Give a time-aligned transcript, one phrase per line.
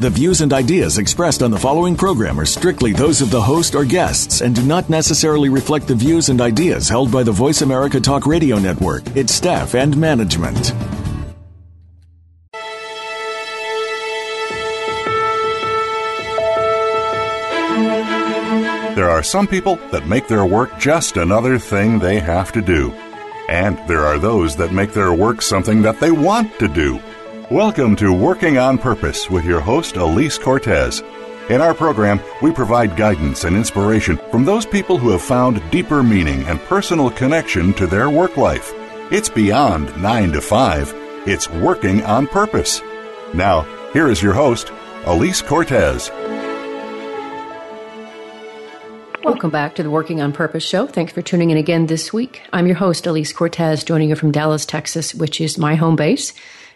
[0.00, 3.74] The views and ideas expressed on the following program are strictly those of the host
[3.74, 7.60] or guests and do not necessarily reflect the views and ideas held by the Voice
[7.60, 10.72] America Talk Radio Network, its staff, and management.
[18.96, 22.90] There are some people that make their work just another thing they have to do.
[23.50, 27.02] And there are those that make their work something that they want to do.
[27.50, 31.02] Welcome to Working on Purpose with your host, Alise Cortez.
[31.48, 36.00] In our program, we provide guidance and inspiration from those people who have found deeper
[36.00, 38.72] meaning and personal connection to their work life.
[39.10, 40.94] It's beyond 9 to 5,
[41.26, 42.80] it's working on purpose.
[43.34, 43.62] Now,
[43.92, 44.68] here is your host,
[45.02, 46.08] Alise Cortez.
[49.24, 50.86] Welcome back to the Working on Purpose show.
[50.86, 52.42] Thanks for tuning in again this week.
[52.52, 56.32] I'm your host, Alise Cortez, joining you from Dallas, Texas, which is my home base.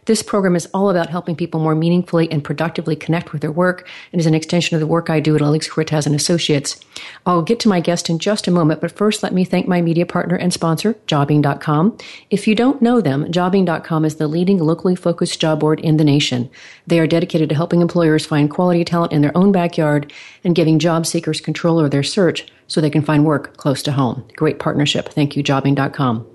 [0.07, 3.89] This program is all about helping people more meaningfully and productively connect with their work
[4.13, 6.79] and is an extension of the work I do at Alex Cortez and Associates.
[7.25, 9.81] I'll get to my guest in just a moment, but first let me thank my
[9.81, 11.97] media partner and sponsor, Jobing.com.
[12.31, 16.05] If you don't know them, Jobing.com is the leading locally focused job board in the
[16.05, 16.51] nation.
[16.87, 20.79] They are dedicated to helping employers find quality talent in their own backyard and giving
[20.79, 24.27] job seekers control over their search so they can find work close to home.
[24.37, 25.09] Great partnership.
[25.09, 26.34] Thank you, Jobing.com.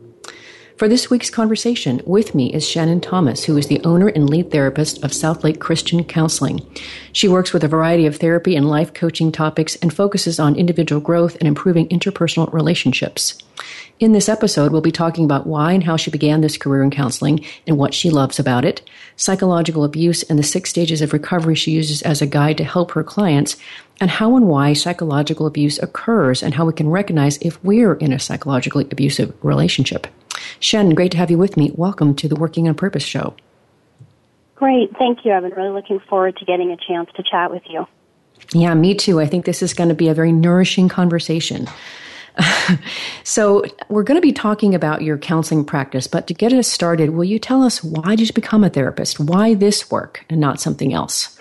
[0.80, 4.50] For this week's conversation, with me is Shannon Thomas, who is the owner and lead
[4.50, 6.66] therapist of Southlake Christian Counseling.
[7.12, 11.02] She works with a variety of therapy and life coaching topics and focuses on individual
[11.02, 13.38] growth and improving interpersonal relationships.
[14.00, 16.92] In this episode, we'll be talking about why and how she began this career in
[16.92, 18.82] counseling and what she loves about it,
[19.18, 22.92] psychological abuse and the six stages of recovery she uses as a guide to help
[22.92, 23.58] her clients,
[24.00, 28.14] and how and why psychological abuse occurs and how we can recognize if we're in
[28.14, 30.08] a psychologically abusive relationship.
[30.60, 31.72] Shannon, great to have you with me.
[31.76, 33.36] Welcome to the Working on Purpose show.
[34.56, 34.96] Great.
[34.98, 35.32] Thank you.
[35.32, 37.88] I've been really looking forward to getting a chance to chat with you.
[38.54, 39.20] Yeah, me too.
[39.20, 41.68] I think this is going to be a very nourishing conversation.
[43.24, 47.12] so, we're going to be talking about your counseling practice, but to get us started,
[47.12, 49.20] will you tell us why did you become a therapist?
[49.20, 51.38] Why this work and not something else?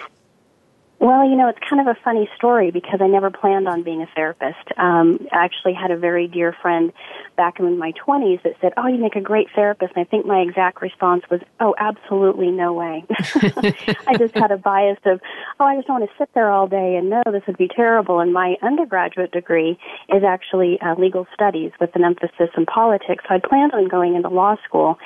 [1.01, 4.03] Well, you know, it's kind of a funny story because I never planned on being
[4.03, 4.73] a therapist.
[4.77, 6.93] Um, I actually had a very dear friend
[7.37, 9.93] back in my 20s that said, Oh, you make a great therapist.
[9.95, 13.05] And I think my exact response was, Oh, absolutely no way.
[14.09, 15.21] I just had a bias of,
[15.61, 17.69] Oh, I just don't want to sit there all day and no, this would be
[17.69, 18.19] terrible.
[18.19, 19.79] And my undergraduate degree
[20.09, 23.23] is actually uh, legal studies with an emphasis in politics.
[23.29, 24.99] So I planned on going into law school.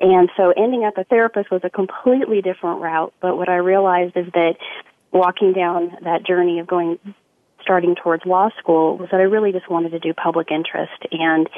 [0.00, 3.12] And so ending up a therapist was a completely different route.
[3.20, 4.54] But what I realized is that
[5.12, 6.98] walking down that journey of going
[7.62, 11.48] starting towards law school was that I really just wanted to do public interest and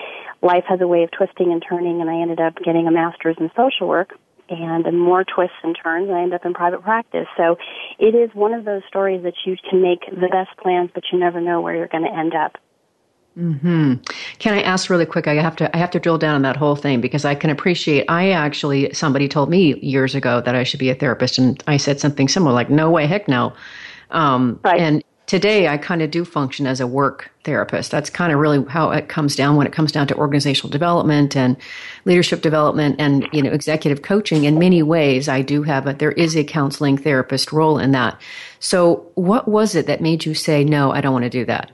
[0.43, 3.37] life has a way of twisting and turning and I ended up getting a master's
[3.39, 4.19] in social work
[4.49, 7.29] and more twists and turns I end up in private practice.
[7.37, 7.57] So
[8.01, 11.19] it is one of those stories that you can make the best plans but you
[11.19, 12.57] never know where you're going to end up.
[13.41, 13.95] Hmm.
[14.39, 15.27] Can I ask really quick?
[15.27, 15.75] I have to.
[15.75, 18.05] I have to drill down on that whole thing because I can appreciate.
[18.09, 21.79] I actually somebody told me years ago that I should be a therapist, and I
[21.79, 23.55] said something similar, like "No way, heck no."
[24.11, 24.79] Um, right.
[24.79, 27.91] And today, I kind of do function as a work therapist.
[27.91, 31.35] That's kind of really how it comes down when it comes down to organizational development
[31.35, 31.57] and
[32.05, 34.45] leadership development and you know executive coaching.
[34.45, 38.21] In many ways, I do have a there is a counseling therapist role in that.
[38.59, 40.91] So, what was it that made you say no?
[40.91, 41.71] I don't want to do that.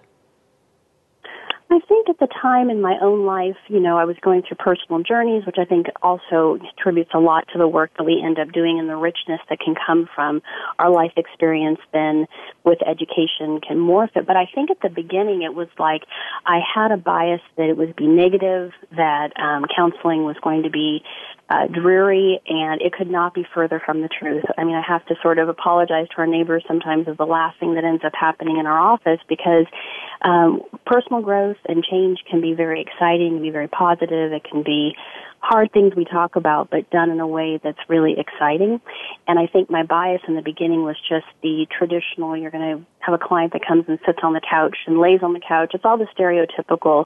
[1.69, 4.59] I think at the time in my own life, you know, I was going through
[4.59, 8.38] personal journeys, which I think also contributes a lot to the work that we end
[8.38, 10.43] up doing and the richness that can come from
[10.78, 12.27] our life experience then
[12.66, 14.27] with education can morph it.
[14.27, 16.03] But I think at the beginning it was like
[16.44, 20.71] I had a bias that it would be negative, that um, counseling was going to
[20.71, 21.03] be
[21.49, 24.45] uh, dreary, and it could not be further from the truth.
[24.59, 27.60] I mean, I have to sort of apologize to our neighbors sometimes as the last
[27.60, 29.66] thing that ends up happening in our office because
[30.22, 34.33] um, personal growth and change can be very exciting, can be very positive.
[34.33, 34.97] It can be
[35.48, 38.81] hard things we talk about, but done in a way that's really exciting.
[39.28, 42.84] And I think my bias in the beginning was just the traditional, you're going to
[42.98, 45.71] have a client that comes and sits on the couch and lays on the couch.
[45.72, 47.04] It's all the stereotypical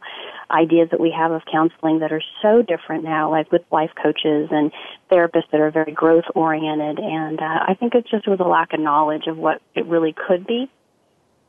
[0.50, 4.48] ideas that we have of counseling that are so different now, like with life coaches
[4.50, 4.72] and
[5.10, 6.98] therapists that are very growth oriented.
[6.98, 10.14] And uh, I think it just was a lack of knowledge of what it really
[10.14, 10.70] could be.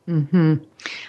[0.04, 0.56] Hmm.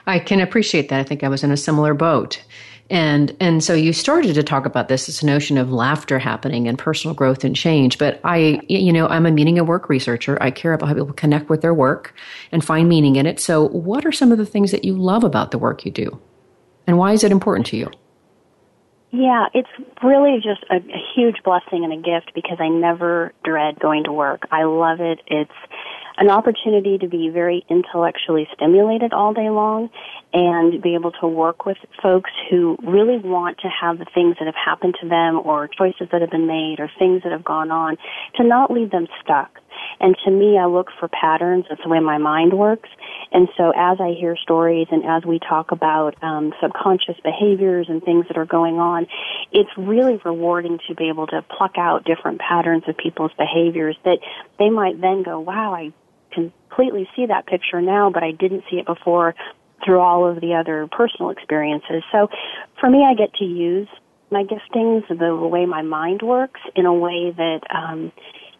[0.05, 0.99] I can appreciate that.
[0.99, 2.41] I think I was in a similar boat.
[2.89, 6.77] And and so you started to talk about this this notion of laughter happening and
[6.77, 7.97] personal growth and change.
[7.97, 10.37] But I you know I'm a meaning of work researcher.
[10.41, 12.13] I care about how people connect with their work
[12.51, 13.39] and find meaning in it.
[13.39, 16.19] So what are some of the things that you love about the work you do,
[16.85, 17.89] and why is it important to you?
[19.11, 19.69] Yeah, it's
[20.03, 24.11] really just a, a huge blessing and a gift because I never dread going to
[24.11, 24.47] work.
[24.51, 25.19] I love it.
[25.27, 25.51] It's
[26.17, 29.89] an opportunity to be very intellectually stimulated all day long
[30.33, 34.45] and be able to work with folks who really want to have the things that
[34.45, 37.69] have happened to them or choices that have been made or things that have gone
[37.69, 37.97] on
[38.35, 39.59] to not leave them stuck.
[39.99, 41.65] And to me, I look for patterns.
[41.69, 42.89] That's the way my mind works.
[43.31, 48.03] And so as I hear stories and as we talk about um, subconscious behaviors and
[48.03, 49.05] things that are going on,
[49.51, 54.17] it's really rewarding to be able to pluck out different patterns of people's behaviors that
[54.57, 55.93] they might then go, wow, I
[56.31, 59.35] completely see that picture now, but I didn't see it before
[59.83, 62.03] through all of the other personal experiences.
[62.11, 62.29] So
[62.79, 63.87] for me, I get to use
[64.31, 68.11] my giftings, the way my mind works, in a way that um,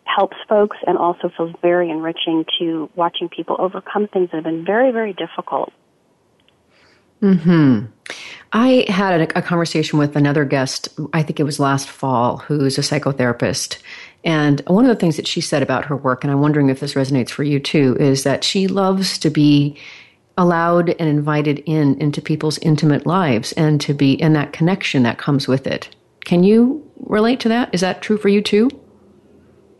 [0.06, 4.66] helps folks and also feels very enriching to watching people overcome things that have been
[4.66, 5.72] very, very difficult.
[7.20, 7.86] Hmm.
[8.52, 10.90] I had a, a, conversation with another guest.
[11.14, 13.78] I think it was last fall, who's a psychotherapist,
[14.26, 16.81] and one of the things that she said about her work, and I'm wondering if
[16.81, 19.78] this resonates for you too, is that she loves to be
[20.38, 25.18] allowed and invited in into people's intimate lives and to be in that connection that
[25.18, 25.95] comes with it.
[26.25, 27.69] Can you relate to that?
[27.74, 28.69] Is that true for you too?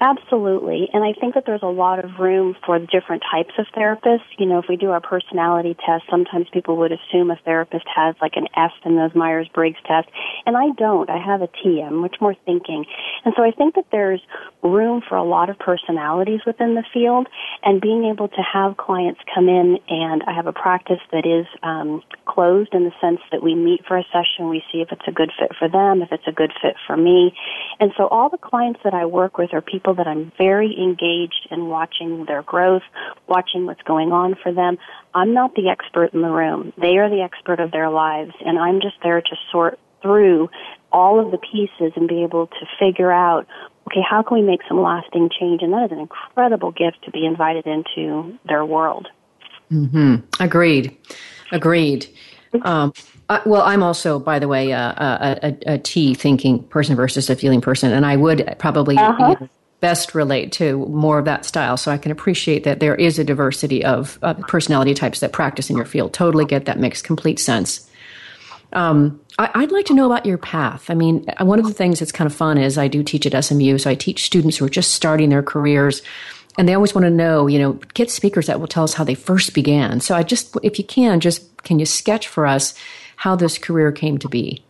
[0.04, 0.90] Absolutely.
[0.92, 4.28] And I think that there's a lot of room for different types of therapists.
[4.38, 8.14] You know, if we do our personality test, sometimes people would assume a therapist has
[8.22, 10.10] like an F in those Myers Briggs test.
[10.46, 11.10] And I don't.
[11.10, 11.82] I have a T.
[11.82, 12.84] I'm much more thinking.
[13.24, 14.20] And so I think that there's
[14.62, 17.28] room for a lot of personalities within the field
[17.64, 21.48] and being able to have clients come in and I have a practice that is
[21.64, 25.08] um, closed in the sense that we meet for a session, we see if it's
[25.08, 27.34] a good fit for them, if it's a good fit for me.
[27.80, 31.48] And so all the clients that I work with are people that I'm very engaged
[31.52, 32.84] in watching their growth,
[33.28, 34.78] watching what's going on for them.
[35.14, 36.74] I'm not the expert in the room.
[36.78, 40.50] They are the expert of their lives, and I'm just there to sort through
[40.92, 43.48] all of the pieces and be able to figure out,
[43.88, 45.62] okay, how can we make some lasting change?
[45.64, 49.08] And that is an incredible gift to be invited into their world.
[49.72, 50.18] Mm-hmm.
[50.40, 50.96] Agreed.
[51.52, 52.08] Agreed.
[52.64, 52.94] Um,
[53.30, 57.30] uh, well, I'm also, by the way, uh, a, a, a T thinking person versus
[57.30, 59.48] a feeling person, and I would probably uh-huh
[59.84, 61.76] best relate to more of that style.
[61.76, 65.70] So I can appreciate that there is a diversity of uh, personality types that practice
[65.70, 66.14] in your field.
[66.14, 67.86] Totally get that makes complete sense.
[68.72, 70.90] Um, I, would like to know about your path.
[70.90, 73.44] I mean, one of the things that's kind of fun is I do teach at
[73.44, 76.02] SMU, so I teach students who are just starting their careers,
[76.58, 79.04] and they always want to know, you know, get speakers that will tell us how
[79.04, 80.00] they first began.
[80.00, 82.74] So I just, if you can, just can you sketch for us
[83.18, 84.64] how this career came to be?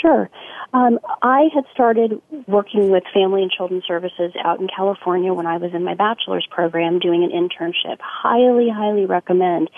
[0.00, 0.30] Sure.
[0.74, 5.58] Um, I had started working with family and children services out in California when I
[5.58, 7.98] was in my bachelor's program doing an internship.
[8.00, 9.68] Highly, highly recommend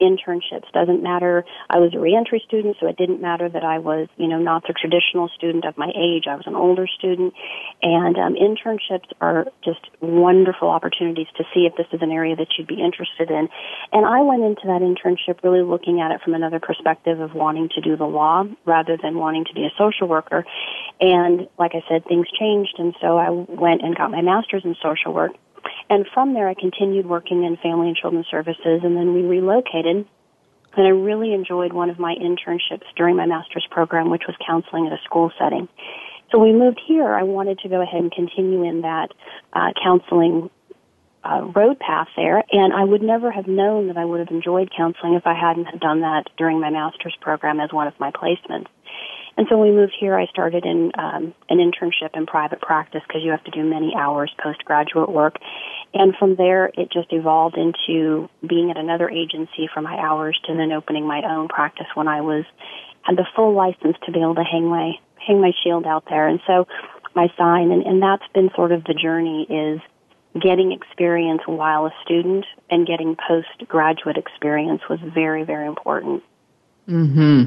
[0.00, 0.70] internships.
[0.72, 1.44] Doesn't matter.
[1.68, 4.64] I was a reentry student, so it didn't matter that I was, you know, not
[4.66, 6.24] the traditional student of my age.
[6.28, 7.34] I was an older student,
[7.82, 12.48] and um, internships are just wonderful opportunities to see if this is an area that
[12.56, 13.48] you'd be interested in.
[13.92, 17.68] And I went into that internship really looking at it from another perspective of wanting
[17.74, 20.44] to do the law rather than wanting to be a social worker.
[21.00, 24.74] And like I said, things changed, and so I went and got my master's in
[24.82, 25.32] social work
[25.88, 30.06] and from there, I continued working in family and children's services, and then we relocated.
[30.76, 34.86] And I really enjoyed one of my internships during my master's program, which was counseling
[34.86, 35.68] at a school setting.
[36.30, 37.12] So we moved here.
[37.12, 39.08] I wanted to go ahead and continue in that
[39.52, 40.48] uh, counseling
[41.24, 44.70] uh, road path there, and I would never have known that I would have enjoyed
[44.74, 48.10] counseling if I hadn't have done that during my master's program as one of my
[48.10, 48.68] placements.
[49.40, 53.00] And so when we moved here, I started in um, an internship in private practice
[53.08, 55.36] because you have to do many hours postgraduate work.
[55.94, 60.54] And from there, it just evolved into being at another agency for my hours to
[60.54, 62.44] then opening my own practice when I was
[63.00, 64.92] had the full license to be able to hang my
[65.26, 66.28] hang my shield out there.
[66.28, 66.68] And so
[67.14, 69.80] my sign, and, and that's been sort of the journey is
[70.38, 76.22] getting experience while a student and getting postgraduate experience was very, very important.
[76.86, 77.44] Hmm.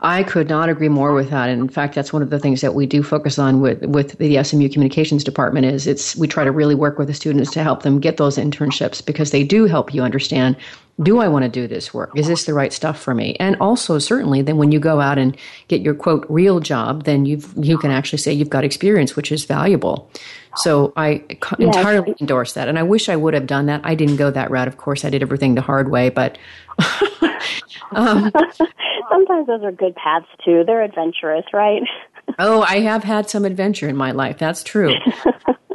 [0.00, 1.48] I could not agree more with that.
[1.48, 4.16] And in fact, that's one of the things that we do focus on with with
[4.18, 5.66] the SMU Communications Department.
[5.66, 8.38] Is it's we try to really work with the students to help them get those
[8.38, 10.56] internships because they do help you understand.
[11.00, 12.10] Do I want to do this work?
[12.16, 13.36] Is this the right stuff for me?
[13.38, 15.36] And also, certainly, then when you go out and
[15.68, 19.32] get your quote real job, then you you can actually say you've got experience, which
[19.32, 20.10] is valuable.
[20.56, 21.54] So I yes.
[21.58, 22.68] entirely endorse that.
[22.68, 23.80] And I wish I would have done that.
[23.84, 24.66] I didn't go that route.
[24.68, 26.38] Of course, I did everything the hard way, but
[27.92, 28.32] um,
[29.10, 30.64] sometimes those are good paths too.
[30.66, 31.82] They're adventurous, right?
[32.38, 34.38] oh, I have had some adventure in my life.
[34.38, 34.94] That's true.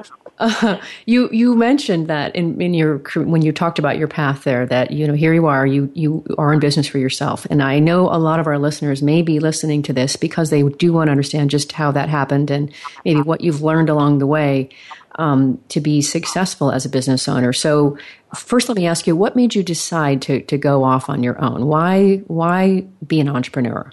[0.44, 4.66] Uh, you you mentioned that in, in your when you talked about your path there
[4.66, 7.80] that you know here you are you you are in business for yourself and I
[7.80, 11.08] know a lot of our listeners may be listening to this because they do want
[11.08, 12.72] to understand just how that happened and
[13.06, 14.70] maybe what you've learned along the way
[15.16, 17.54] um, to be successful as a business owner.
[17.54, 17.98] So
[18.36, 21.42] first, let me ask you, what made you decide to to go off on your
[21.42, 21.68] own?
[21.68, 23.92] Why why be an entrepreneur?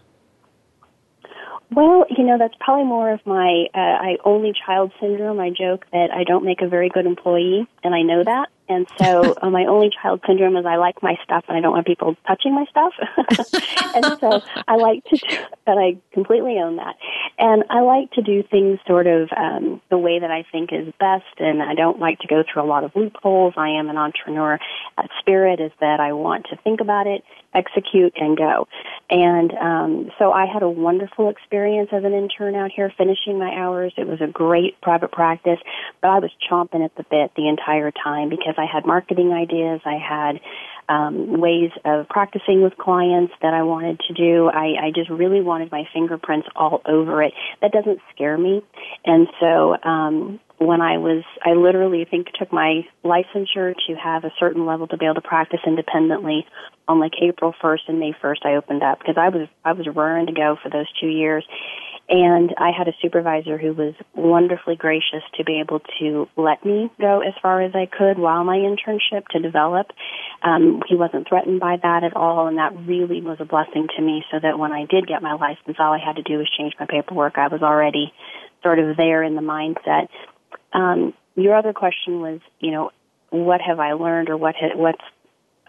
[1.72, 5.38] Well, you know, that's probably more of my uh, I only child syndrome.
[5.38, 8.48] I joke that I don't make a very good employee, and I know that.
[8.68, 11.72] And so uh, my only child syndrome is I like my stuff and I don't
[11.72, 12.92] want people touching my stuff.
[13.94, 15.36] and so I like to, do,
[15.66, 16.96] and I completely own that.
[17.38, 20.92] And I like to do things sort of um, the way that I think is
[20.98, 21.38] best.
[21.38, 23.54] And I don't like to go through a lot of loopholes.
[23.56, 24.58] I am an entrepreneur
[25.18, 27.22] spirit is that I want to think about it,
[27.54, 28.68] execute, and go.
[29.08, 33.52] And um, so I had a wonderful experience as an intern out here finishing my
[33.54, 33.92] hours.
[33.96, 35.58] It was a great private practice,
[36.00, 39.80] but I was chomping at the bit the entire time because I had marketing ideas.
[39.84, 40.40] I had
[40.88, 44.48] um, ways of practicing with clients that I wanted to do.
[44.48, 47.32] I, I just really wanted my fingerprints all over it.
[47.62, 48.62] That doesn't scare me.
[49.04, 54.32] And so um, when I was, I literally think took my licensure to have a
[54.38, 56.46] certain level to be able to practice independently
[56.86, 59.86] on like April 1st and May 1st I opened up because I was, I was
[59.88, 61.46] raring to go for those two years.
[62.10, 66.90] And I had a supervisor who was wonderfully gracious to be able to let me
[67.00, 69.92] go as far as I could while my internship to develop.
[70.42, 74.02] Um, he wasn't threatened by that at all, and that really was a blessing to
[74.02, 74.24] me.
[74.32, 76.74] So that when I did get my license, all I had to do was change
[76.80, 77.38] my paperwork.
[77.38, 78.12] I was already
[78.64, 80.08] sort of there in the mindset.
[80.72, 82.90] Um, your other question was, you know,
[83.30, 85.02] what have I learned, or what ha- what's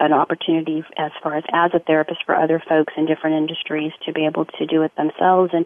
[0.00, 4.12] an opportunity as far as as a therapist for other folks in different industries to
[4.12, 5.64] be able to do it themselves and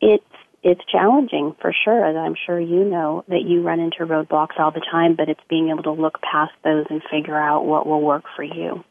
[0.00, 0.24] it's
[0.62, 4.72] it's challenging for sure, as I'm sure you know that you run into roadblocks all
[4.72, 8.00] the time, but it's being able to look past those and figure out what will
[8.00, 8.84] work for you.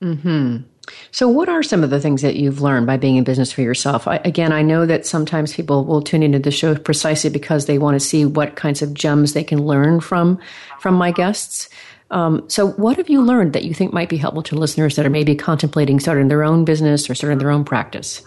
[0.00, 0.58] Hmm.
[1.10, 3.62] So, what are some of the things that you've learned by being in business for
[3.62, 4.06] yourself?
[4.06, 7.78] I, again, I know that sometimes people will tune into the show precisely because they
[7.78, 10.38] want to see what kinds of gems they can learn from
[10.78, 11.68] from my guests.
[12.10, 15.06] Um, so, what have you learned that you think might be helpful to listeners that
[15.06, 18.22] are maybe contemplating starting their own business or starting their own practice?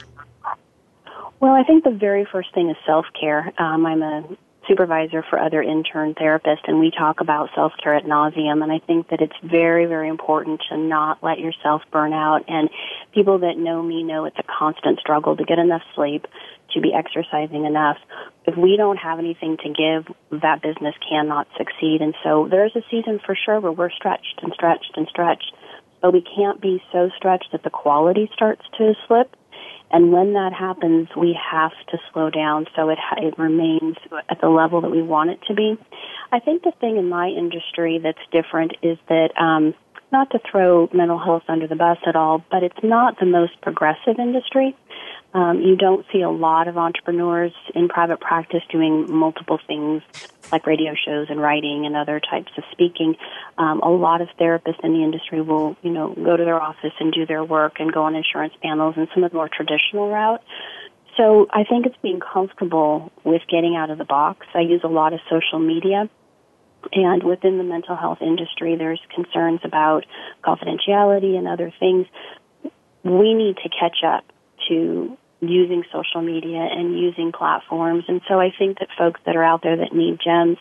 [1.40, 3.54] Well, I think the very first thing is self care.
[3.58, 4.24] Um, I'm a
[4.70, 8.64] supervisor for other intern therapists, and we talk about self care at nauseum.
[8.64, 12.46] And I think that it's very, very important to not let yourself burn out.
[12.48, 12.70] And
[13.14, 16.28] people that know me know it's a constant struggle to get enough sleep,
[16.74, 17.98] to be exercising enough.
[18.46, 22.02] If we don't have anything to give, that business cannot succeed.
[22.02, 25.52] And so there's a season for sure where we're stretched and stretched and stretched,
[26.02, 29.36] but we can't be so stretched that the quality starts to slip
[29.92, 33.96] and when that happens, we have to slow down so it, it remains
[34.30, 35.78] at the level that we want it to be.
[36.32, 39.74] I think the thing in my industry that's different is that, um,
[40.12, 43.60] not to throw mental health under the bus at all, but it's not the most
[43.62, 44.76] progressive industry.
[45.34, 50.02] Um, you don't see a lot of entrepreneurs in private practice doing multiple things
[50.52, 53.16] like radio shows and writing and other types of speaking.
[53.58, 56.94] Um, a lot of therapists in the industry will, you know, go to their office
[57.00, 60.10] and do their work and go on insurance panels and some of the more traditional
[60.10, 60.42] route.
[61.16, 64.48] So I think it's being comfortable with getting out of the box.
[64.56, 66.10] I use a lot of social media.
[66.94, 70.06] And within the mental health industry, there's concerns about
[70.44, 72.08] confidentiality and other things.
[73.04, 74.24] We need to catch up
[74.70, 78.04] to using social media and using platforms.
[78.08, 80.58] And so I think that folks that are out there that need gems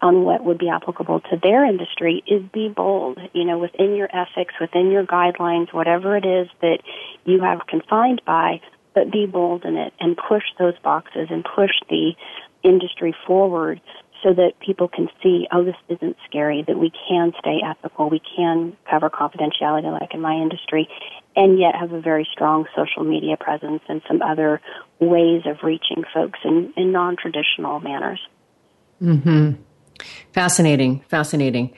[0.00, 4.08] on what would be applicable to their industry is be bold, you know, within your
[4.14, 6.78] ethics, within your guidelines, whatever it is that
[7.24, 8.60] you have confined by,
[8.94, 12.12] but be bold in it and push those boxes and push the
[12.62, 13.80] industry forward
[14.22, 18.20] so that people can see, oh, this isn't scary, that we can stay ethical, we
[18.36, 20.88] can cover confidentiality like in my industry,
[21.36, 24.60] and yet have a very strong social media presence and some other
[25.00, 28.20] ways of reaching folks in, in non-traditional manners.
[29.00, 29.52] Hmm.
[30.32, 31.04] Fascinating.
[31.08, 31.72] Fascinating.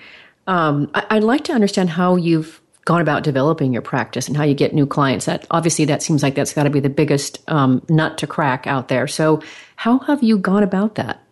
[0.46, 4.44] Um, I, would like to understand how you've gone about developing your practice and how
[4.44, 5.26] you get new clients.
[5.26, 8.66] That obviously that seems like that's got to be the biggest um, nut to crack
[8.66, 9.08] out there.
[9.08, 9.42] So,
[9.74, 11.22] how have you gone about that?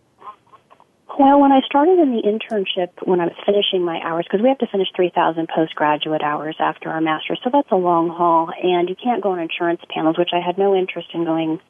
[1.17, 4.49] Well, when I started in the internship, when I was finishing my hours, because we
[4.49, 8.89] have to finish 3,000 postgraduate hours after our master's, so that's a long haul, and
[8.89, 11.61] you can't go on insurance panels, which I had no interest in going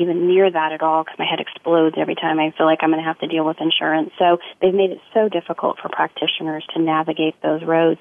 [0.00, 2.90] even near that at all because my head explodes every time I feel like I'm
[2.90, 4.10] going to have to deal with insurance.
[4.18, 8.00] So they've made it so difficult for practitioners to navigate those roads.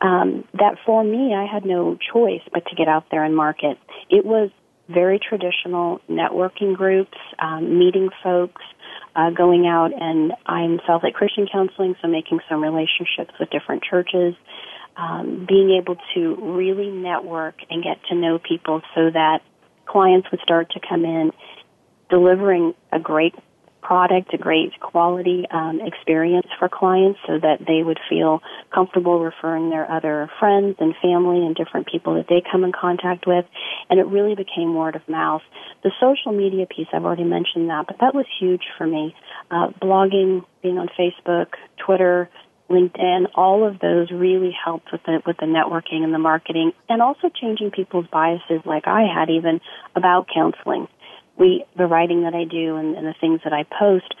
[0.00, 3.78] um, that for me, I had no choice but to get out there and market.
[4.10, 4.50] It was
[4.88, 8.62] very traditional networking groups, um, meeting folks,
[9.16, 14.34] uh, going out and I'm Southlake Christian Counseling, so making some relationships with different churches,
[14.96, 19.40] um, being able to really network and get to know people so that
[19.86, 21.30] clients would start to come in
[22.10, 23.34] delivering a great
[23.84, 28.42] product, a great quality um, experience for clients so that they would feel
[28.74, 33.26] comfortable referring their other friends and family and different people that they come in contact
[33.26, 33.44] with.
[33.90, 35.42] And it really became word of mouth.
[35.82, 39.14] The social media piece, I've already mentioned that, but that was huge for me.
[39.50, 41.48] Uh, blogging, being on Facebook,
[41.84, 42.30] Twitter,
[42.70, 47.02] LinkedIn, all of those really helped with the with the networking and the marketing, and
[47.02, 49.60] also changing people's biases, like I had even
[49.94, 50.88] about counseling
[51.38, 54.14] we the writing that I do and, and the things that I post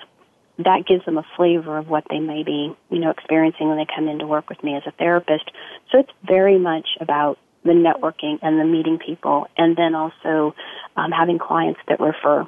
[0.58, 3.86] that gives them a flavor of what they may be, you know, experiencing when they
[3.92, 5.50] come in to work with me as a therapist.
[5.90, 10.54] So it's very much about the networking and the meeting people, and then also
[10.96, 12.46] um, having clients that refer.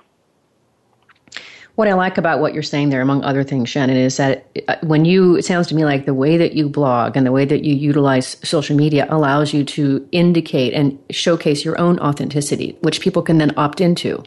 [1.75, 4.77] What I like about what you're saying there, among other things, Shannon, is that uh,
[4.83, 7.45] when you, it sounds to me like the way that you blog and the way
[7.45, 13.01] that you utilize social media allows you to indicate and showcase your own authenticity, which
[13.01, 14.23] people can then opt into.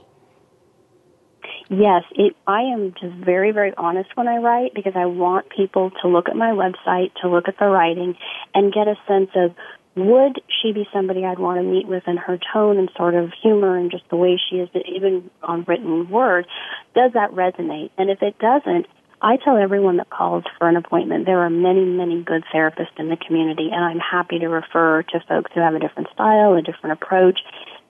[1.70, 5.92] Yes, it, I am just very, very honest when I write because I want people
[6.02, 8.16] to look at my website, to look at the writing,
[8.56, 9.56] and get a sense of
[9.96, 13.32] would she be somebody I'd want to meet with in her tone and sort of
[13.44, 16.48] humor and just the way she is, even on written word,
[16.96, 17.92] does that resonate?
[17.98, 18.88] And if it doesn't,
[19.22, 23.10] I tell everyone that calls for an appointment there are many, many good therapists in
[23.10, 26.62] the community, and I'm happy to refer to folks who have a different style, a
[26.62, 27.40] different approach,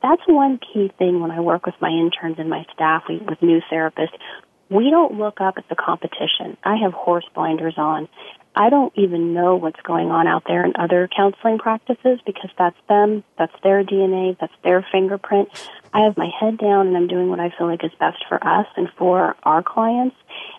[0.01, 3.41] that's one key thing when I work with my interns and my staff we, with
[3.41, 4.17] new therapists.
[4.69, 6.55] We don't look up at the competition.
[6.63, 8.07] I have horse blinders on.
[8.55, 12.75] I don't even know what's going on out there in other counseling practices because that's
[12.87, 15.49] them, that's their DNA, that's their fingerprint.
[15.93, 18.43] I have my head down and I'm doing what I feel like is best for
[18.45, 20.15] us and for our clients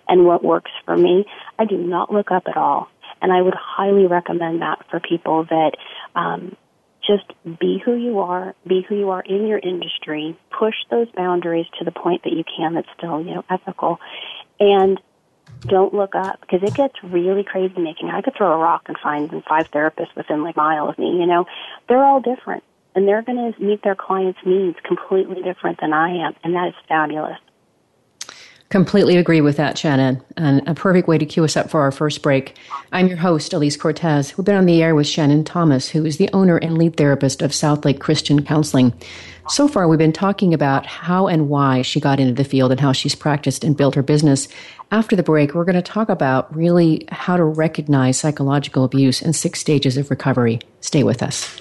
[0.09, 1.25] and what works for me.
[1.59, 2.89] I do not look up at all.
[3.23, 5.73] And I would highly recommend that for people that
[6.15, 6.57] um,
[7.07, 7.25] just
[7.59, 11.85] be who you are, be who you are in your industry, push those boundaries to
[11.85, 13.99] the point that you can that's still, you know, ethical.
[14.59, 15.01] And
[15.67, 18.09] don't look up because it gets really crazy making.
[18.09, 21.19] I could throw a rock and find five therapists within like a mile of me,
[21.19, 21.47] you know.
[21.89, 26.27] They're all different and they're going to meet their clients' needs completely different than I
[26.27, 27.39] am, and that is fabulous.
[28.71, 30.23] Completely agree with that, Shannon.
[30.37, 32.57] And a perfect way to cue us up for our first break.
[32.93, 34.39] I'm your host, Alise Cortez.
[34.39, 37.43] We've been on the air with Shannon Thomas, who is the owner and lead therapist
[37.43, 38.93] of Southlake Christian Counseling.
[39.49, 42.81] So far, we've been talking about how and why she got into the field and
[42.81, 44.47] how she's practiced and built her business.
[44.93, 49.35] After the break, we're going to talk about really how to recognize psychological abuse and
[49.35, 50.61] six stages of recovery.
[50.81, 51.61] Stay with us.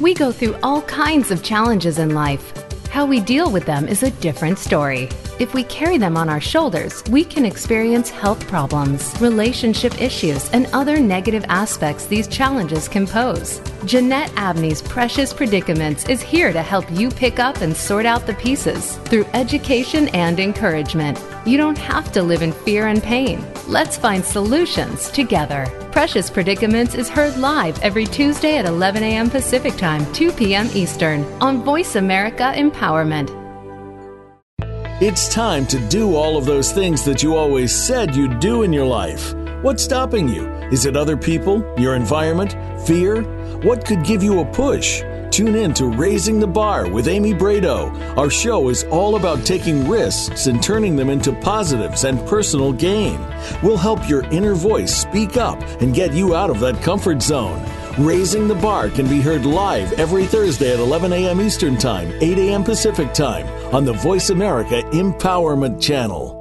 [0.00, 2.52] We go through all kinds of challenges in life.
[2.90, 5.08] How we deal with them is a different story.
[5.38, 10.66] If we carry them on our shoulders, we can experience health problems, relationship issues, and
[10.72, 13.60] other negative aspects these challenges can pose.
[13.84, 18.34] Jeanette Abney's Precious Predicaments is here to help you pick up and sort out the
[18.34, 21.22] pieces through education and encouragement.
[21.46, 23.40] You don't have to live in fear and pain.
[23.68, 25.66] Let's find solutions together.
[25.92, 29.30] Precious Predicaments is heard live every Tuesday at 11 a.m.
[29.30, 30.68] Pacific Time, 2 p.m.
[30.74, 33.47] Eastern on Voice America Empowerment.
[35.00, 38.72] It's time to do all of those things that you always said you'd do in
[38.72, 39.32] your life.
[39.62, 40.48] What's stopping you?
[40.72, 43.22] Is it other people, your environment, fear?
[43.62, 45.04] What could give you a push?
[45.30, 47.96] Tune in to Raising the Bar with Amy Brado.
[48.18, 53.24] Our show is all about taking risks and turning them into positives and personal gain.
[53.62, 57.64] We'll help your inner voice speak up and get you out of that comfort zone.
[57.98, 61.40] Raising the Bar can be heard live every Thursday at 11 a.m.
[61.40, 62.62] Eastern Time, 8 a.m.
[62.62, 66.36] Pacific Time on the Voice America Empowerment Channel.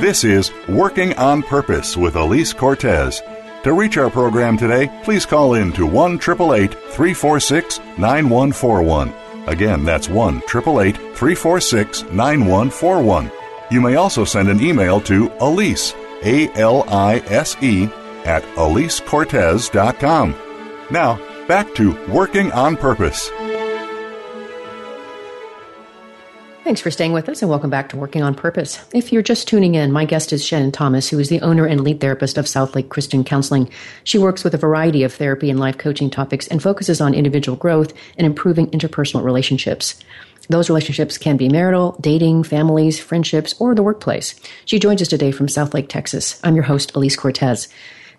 [0.00, 3.20] This is Working on Purpose with Alise Cortez.
[3.64, 9.12] To reach our program today, please call in to 1 888 346 9141.
[9.48, 13.32] Again, that's 1 888 346 9141
[13.70, 17.84] you may also send an email to Alise, A L I S E,
[18.24, 20.34] at AliseCortez.com.
[20.90, 23.30] Now, back to Working on Purpose.
[26.66, 28.84] Thanks for staying with us and welcome back to Working on Purpose.
[28.92, 31.82] If you're just tuning in, my guest is Shannon Thomas, who is the owner and
[31.82, 33.70] lead therapist of Southlake Christian Counseling.
[34.02, 37.56] She works with a variety of therapy and life coaching topics and focuses on individual
[37.56, 40.02] growth and improving interpersonal relationships.
[40.48, 44.34] Those relationships can be marital, dating, families, friendships, or the workplace.
[44.64, 46.40] She joins us today from Southlake, Texas.
[46.44, 47.68] I'm your host, Alise Cortez.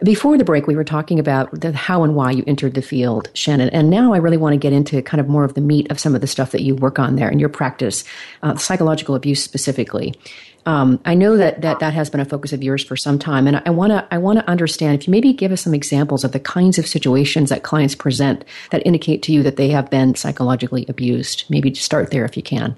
[0.03, 3.31] Before the break, we were talking about the how and why you entered the field,
[3.33, 3.69] Shannon.
[3.69, 5.99] And now I really want to get into kind of more of the meat of
[5.99, 8.03] some of the stuff that you work on there in your practice,
[8.43, 10.13] uh, psychological abuse specifically.
[10.67, 13.47] Um, I know that, that that has been a focus of yours for some time,
[13.47, 16.25] and I want to I want to understand if you maybe give us some examples
[16.25, 19.89] of the kinds of situations that clients present that indicate to you that they have
[19.89, 21.45] been psychologically abused.
[21.49, 22.75] Maybe start there if you can.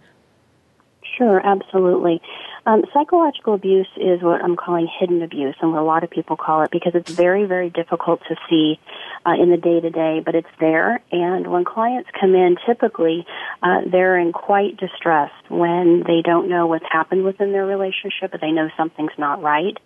[1.18, 2.22] Sure, absolutely.
[2.66, 6.38] Um, psychological abuse is what I'm calling hidden abuse, and what a lot of people
[6.38, 8.80] call it because it's very, very difficult to see
[9.26, 11.02] uh, in the day to day, but it's there.
[11.12, 13.26] And when clients come in, typically
[13.64, 18.42] uh, they're in quite distress when they don't know what's happened within their relationship, but
[18.42, 19.78] they know something's not right.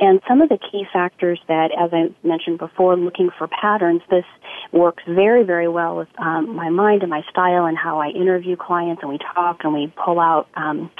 [0.00, 4.24] And some of the key factors that, as I mentioned before, looking for patterns, this
[4.72, 8.56] works very, very well with um, my mind and my style and how I interview
[8.56, 10.48] clients, and we talk and we pull out.
[10.54, 10.90] Um,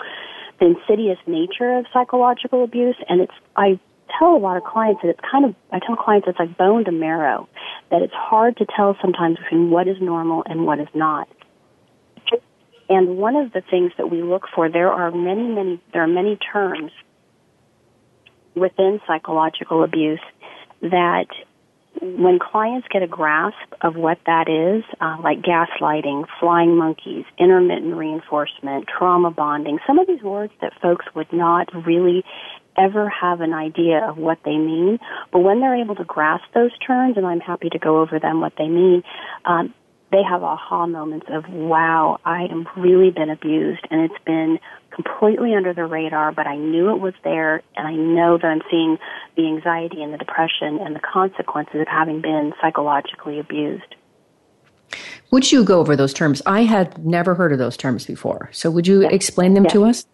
[0.58, 3.78] the insidious nature of psychological abuse, and it's I
[4.18, 6.84] tell a lot of clients that it's kind of I tell clients it's like bone
[6.84, 7.48] to marrow,
[7.90, 11.28] that it's hard to tell sometimes between what is normal and what is not.
[12.88, 16.08] And one of the things that we look for, there are many, many, there are
[16.08, 16.92] many terms
[18.54, 20.20] within psychological abuse
[20.82, 21.26] that
[22.00, 27.94] when clients get a grasp of what that is, uh, like gaslighting, flying monkeys, intermittent
[27.94, 32.24] reinforcement, trauma bonding, some of these words that folks would not really
[32.78, 34.98] ever have an idea of what they mean,
[35.32, 38.40] but when they're able to grasp those terms, and I'm happy to go over them,
[38.40, 39.02] what they mean,
[39.44, 39.72] um,
[40.12, 44.58] they have aha moments of, wow, I have really been abused and it's been
[44.96, 48.62] completely under the radar, but I knew it was there and I know that I'm
[48.70, 48.98] seeing
[49.36, 53.94] the anxiety and the depression and the consequences of having been psychologically abused.
[55.30, 56.40] Would you go over those terms?
[56.46, 58.48] I had never heard of those terms before.
[58.52, 59.12] So would you yes.
[59.12, 59.72] explain them yes.
[59.72, 60.06] to us?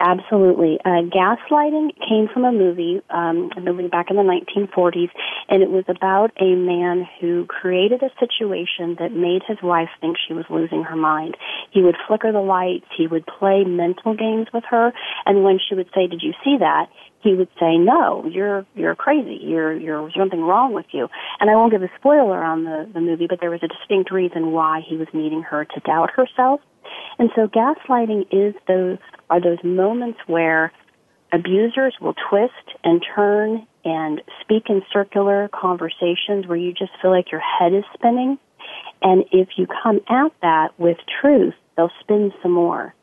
[0.00, 0.78] Absolutely.
[0.82, 5.10] Uh, gaslighting came from a movie, um, a movie back in the 1940s,
[5.50, 10.16] and it was about a man who created a situation that made his wife think
[10.26, 11.36] she was losing her mind.
[11.70, 14.90] He would flicker the lights, he would play mental games with her,
[15.26, 16.88] and when she would say, "Did you see that?"
[17.22, 19.38] he would say, "No, you're you're crazy.
[19.42, 21.08] You're you're something wrong with you."
[21.38, 24.10] And I won't give a spoiler on the the movie, but there was a distinct
[24.10, 26.62] reason why he was needing her to doubt herself.
[27.20, 28.96] And so gaslighting is those
[29.28, 30.72] are those moments where
[31.30, 37.30] abusers will twist and turn and speak in circular conversations where you just feel like
[37.30, 38.38] your head is spinning.
[39.02, 42.94] And if you come at that with truth, they'll spin some more.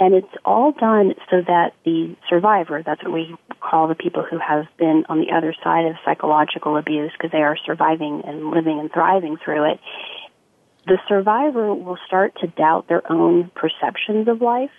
[0.00, 4.38] And it's all done so that the survivor, that's what we call the people who
[4.38, 8.78] have been on the other side of psychological abuse because they are surviving and living
[8.80, 9.80] and thriving through it,
[10.86, 14.70] the survivor will start to doubt their own perceptions of life.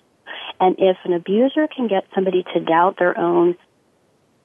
[0.60, 3.56] And if an abuser can get somebody to doubt their own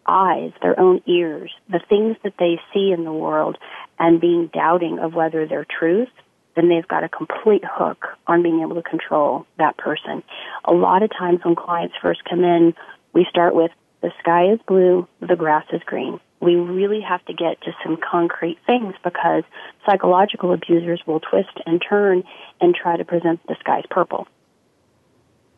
[0.07, 3.57] eyes, their own ears, the things that they see in the world,
[3.99, 6.09] and being doubting of whether they're truth,
[6.57, 10.23] then they've got a complete hook on being able to control that person.
[10.65, 12.75] A lot of times when clients first come in,
[13.15, 13.71] we start with
[14.03, 17.97] the sky is blue, the grass is green we really have to get to some
[17.97, 19.45] concrete things because
[19.87, 22.25] psychological abusers will twist and turn
[22.61, 24.27] and try to present the sky's purple.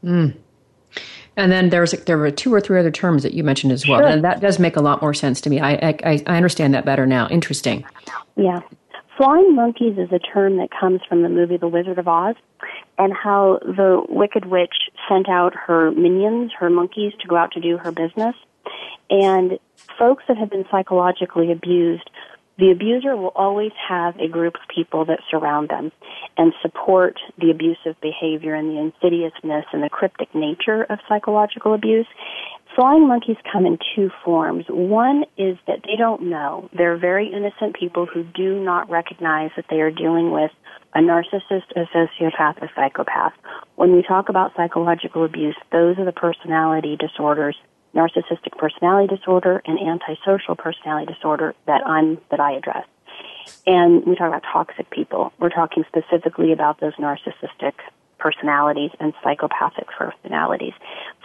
[0.05, 0.37] Mm.
[1.37, 4.01] And then there's there were two or three other terms that you mentioned as well,
[4.01, 4.07] sure.
[4.07, 5.59] and that does make a lot more sense to me.
[5.59, 7.29] I, I I understand that better now.
[7.29, 7.85] Interesting.
[8.37, 8.61] Yeah,
[9.17, 12.37] flying monkeys is a term that comes from the movie The Wizard of Oz,
[12.99, 14.77] and how the Wicked Witch
[15.09, 18.37] sent out her minions, her monkeys, to go out to do her business,
[19.11, 19.59] and
[19.99, 22.09] folks that have been psychologically abused,
[22.57, 25.91] the abuser will always have a group of people that surround them
[26.37, 32.07] and support the abusive behavior and the insidiousness and the cryptic nature of psychological abuse.
[32.77, 34.67] Flying monkeys come in two forms.
[34.69, 36.69] One is that they don't know.
[36.77, 40.51] They're very innocent people who do not recognize that they are dealing with
[40.95, 43.33] a narcissist, a sociopath, a psychopath.
[43.75, 47.57] When we talk about psychological abuse, those are the personality disorders
[47.95, 52.87] narcissistic personality disorder and antisocial personality disorder that I'm that I address.
[53.67, 55.33] And we talk about toxic people.
[55.39, 57.75] We're talking specifically about those narcissistic
[58.19, 60.73] personalities and psychopathic personalities.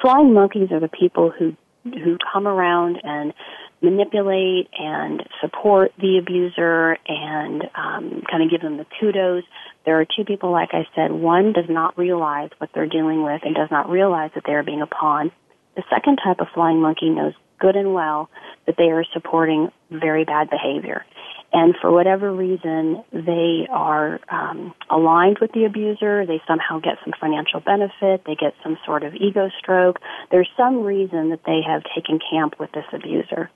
[0.02, 3.34] Flying monkeys are the people who who come around and
[3.82, 9.44] manipulate and support the abuser and um, kind of give them the kudos.
[9.86, 11.12] There are two people, like I said.
[11.12, 14.64] One does not realize what they're dealing with and does not realize that they are
[14.64, 15.32] being a pawn.
[15.76, 18.30] The second type of flying monkey knows good and well
[18.66, 21.06] that they are supporting very bad behavior.
[21.52, 26.26] And for whatever reason they are um, aligned with the abuser.
[26.26, 28.24] They somehow get some financial benefit.
[28.26, 30.00] They get some sort of ego stroke.
[30.32, 33.50] There's some reason that they have taken camp with this abuser.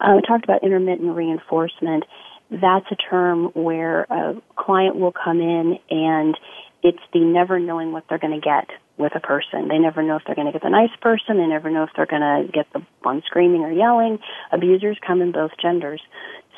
[0.00, 2.04] Uh, we talked about intermittent reinforcement.
[2.50, 6.36] That's a term where a client will come in and
[6.82, 8.68] it's the never knowing what they're going to get
[9.00, 9.68] with a person.
[9.68, 11.38] They never know if they're going to get the nice person.
[11.38, 14.18] They never know if they're going to get the one screaming or yelling.
[14.52, 16.00] Abusers come in both genders.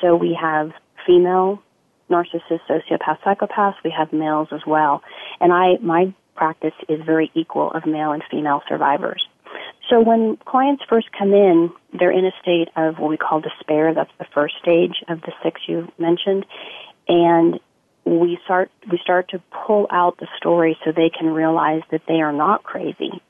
[0.00, 0.72] So we have
[1.06, 1.62] female
[2.10, 3.76] narcissists, sociopaths, psychopaths.
[3.84, 5.02] We have males as well.
[5.40, 9.26] And I, my practice is very equal of male and female survivors.
[9.88, 13.92] So when clients first come in, they're in a state of what we call despair.
[13.94, 16.46] That's the first stage of the six you mentioned.
[17.08, 17.60] And
[18.04, 22.20] we start, we start to pull out the story so they can realize that they
[22.20, 23.22] are not crazy.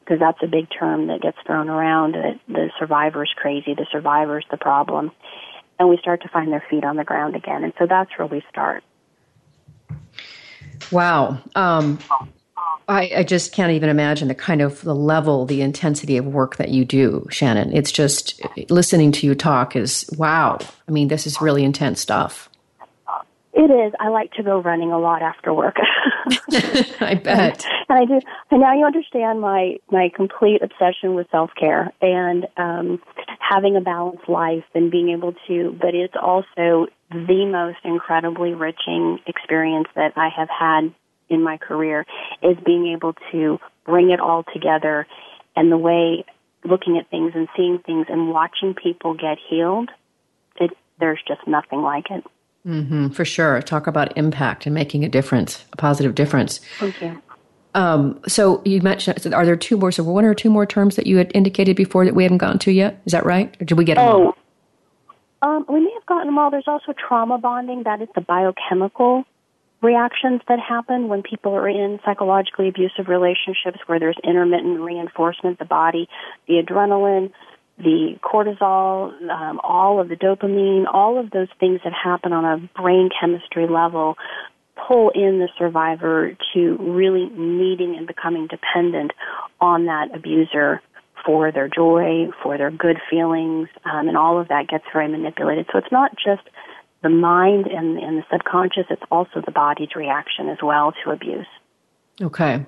[0.00, 4.44] Because that's a big term that gets thrown around that the survivor's crazy, the survivor's
[4.50, 5.12] the problem
[5.80, 7.64] and we start to find their feet on the ground again.
[7.64, 8.84] And so that's where we start.
[10.92, 11.38] Wow.
[11.54, 11.98] Um,
[12.86, 16.56] I, I, just can't even imagine the kind of the level, the intensity of work
[16.56, 17.74] that you do, Shannon.
[17.74, 20.58] It's just listening to you talk is wow.
[20.86, 22.49] I mean, this is really intense stuff.
[23.60, 23.92] It is.
[24.00, 25.76] I like to go running a lot after work.
[26.98, 27.66] I bet.
[27.90, 28.18] And I do.
[28.50, 33.02] And now you understand my my complete obsession with self care and um,
[33.38, 35.76] having a balanced life and being able to.
[35.78, 40.94] But it's also the most incredibly enriching experience that I have had
[41.28, 42.06] in my career
[42.42, 45.06] is being able to bring it all together
[45.54, 46.24] and the way
[46.64, 49.90] looking at things and seeing things and watching people get healed.
[50.58, 52.24] It there's just nothing like it.
[52.66, 53.62] Mm-hmm, for sure.
[53.62, 56.60] Talk about impact and making a difference, a positive difference.
[56.78, 57.20] Thank you.
[57.74, 61.06] Um, so you mentioned, are there two more, so one or two more terms that
[61.06, 63.00] you had indicated before that we haven't gotten to yet?
[63.06, 63.56] Is that right?
[63.60, 64.34] Or did we get them oh,
[65.42, 65.56] all?
[65.56, 66.50] Um, we may have gotten them all.
[66.50, 67.84] There's also trauma bonding.
[67.84, 69.24] That is the biochemical
[69.82, 75.64] reactions that happen when people are in psychologically abusive relationships where there's intermittent reinforcement, the
[75.64, 76.08] body,
[76.46, 77.32] the adrenaline,
[77.82, 82.80] the cortisol, um, all of the dopamine, all of those things that happen on a
[82.80, 84.16] brain chemistry level
[84.86, 89.12] pull in the survivor to really needing and becoming dependent
[89.60, 90.80] on that abuser
[91.24, 95.66] for their joy, for their good feelings, um, and all of that gets very manipulated.
[95.70, 96.42] So it's not just
[97.02, 101.46] the mind and, and the subconscious, it's also the body's reaction as well to abuse.
[102.20, 102.64] Okay.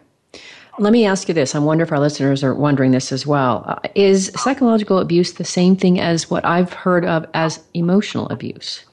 [0.79, 1.55] Let me ask you this.
[1.55, 3.65] I wonder if our listeners are wondering this as well.
[3.67, 8.85] Uh, is psychological abuse the same thing as what I've heard of as emotional abuse?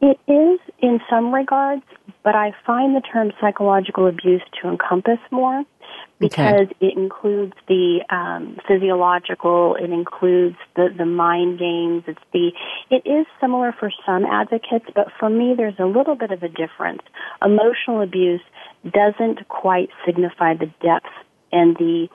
[0.00, 1.82] It is in some regards,
[2.24, 5.64] but I find the term psychological abuse to encompass more
[6.18, 6.76] because okay.
[6.80, 12.04] it includes the um, physiological, it includes the, the mind games.
[12.06, 12.52] It's the
[12.90, 16.48] it is similar for some advocates, but for me, there's a little bit of a
[16.48, 17.02] difference.
[17.42, 18.42] Emotional abuse
[18.84, 21.12] doesn't quite signify the depth
[21.52, 22.08] and the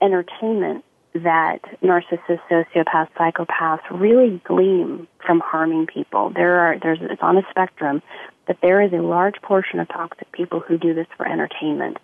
[0.00, 6.30] entertainment that narcissists, sociopaths, psychopaths really glean from harming people.
[6.34, 8.02] There are there's it's on a spectrum,
[8.46, 11.98] but there is a large portion of toxic people who do this for entertainment.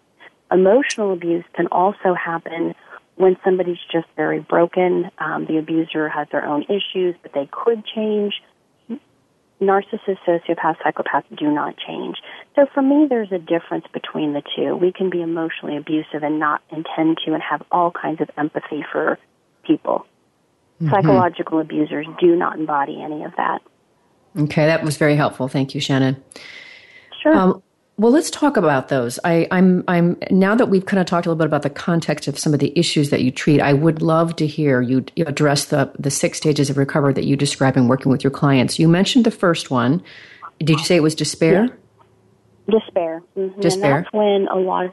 [0.51, 2.75] Emotional abuse can also happen
[3.17, 5.11] when somebody's just very broken.
[5.19, 8.35] Um, the abuser has their own issues, but they could change
[9.61, 12.17] narcissists, sociopaths, psychopaths do not change.
[12.55, 14.77] So for me, there's a difference between the two.
[14.77, 18.85] We can be emotionally abusive and not intend to and have all kinds of empathy
[18.91, 19.19] for
[19.65, 20.07] people.
[20.81, 20.91] Mm-hmm.
[20.91, 23.61] Psychological abusers do not embody any of that.
[24.39, 25.49] Okay, that was very helpful.
[25.49, 26.23] Thank you, Shannon.
[27.23, 27.35] Sure.
[27.35, 27.63] Um,
[27.99, 29.19] well, let's talk about those.
[29.25, 31.71] I, am I'm, I'm now that we've kind of talked a little bit about the
[31.71, 33.61] context of some of the issues that you treat.
[33.61, 37.25] I would love to hear you, you address the the six stages of recovery that
[37.25, 38.79] you describe in working with your clients.
[38.79, 40.03] You mentioned the first one.
[40.61, 41.65] Did you say it was despair?
[41.65, 42.79] Yeah.
[42.79, 43.23] Despair.
[43.37, 43.61] Mm-hmm.
[43.61, 43.97] Despair.
[43.97, 44.93] And that's when a lot of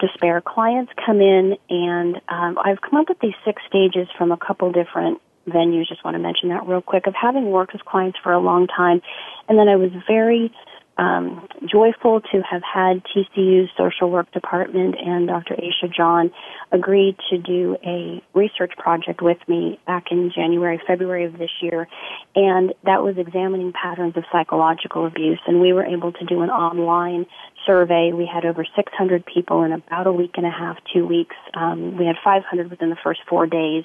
[0.00, 4.36] despair clients come in, and um, I've come up with these six stages from a
[4.36, 5.86] couple different venues.
[5.86, 7.06] Just want to mention that real quick.
[7.06, 9.02] Of having worked with clients for a long time,
[9.48, 10.52] and then I was very
[11.00, 15.54] um, joyful to have had TCU's social work department and Dr.
[15.54, 16.30] Aisha John
[16.70, 21.88] agree to do a research project with me back in January, February of this year,
[22.36, 25.40] and that was examining patterns of psychological abuse.
[25.46, 27.24] And we were able to do an online
[27.66, 28.12] survey.
[28.12, 31.36] We had over 600 people in about a week and a half, two weeks.
[31.54, 33.84] Um, we had 500 within the first four days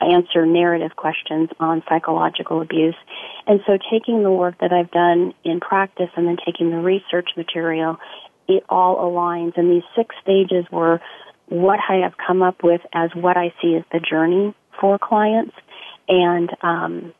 [0.00, 2.96] answer narrative questions on psychological abuse.
[3.46, 7.30] And so taking the work that I've done in practice and then taking the research
[7.36, 7.96] material,
[8.46, 9.56] it all aligns.
[9.56, 11.00] And these six stages were
[11.48, 15.54] what I have come up with as what I see as the journey for clients.
[16.08, 17.12] And um,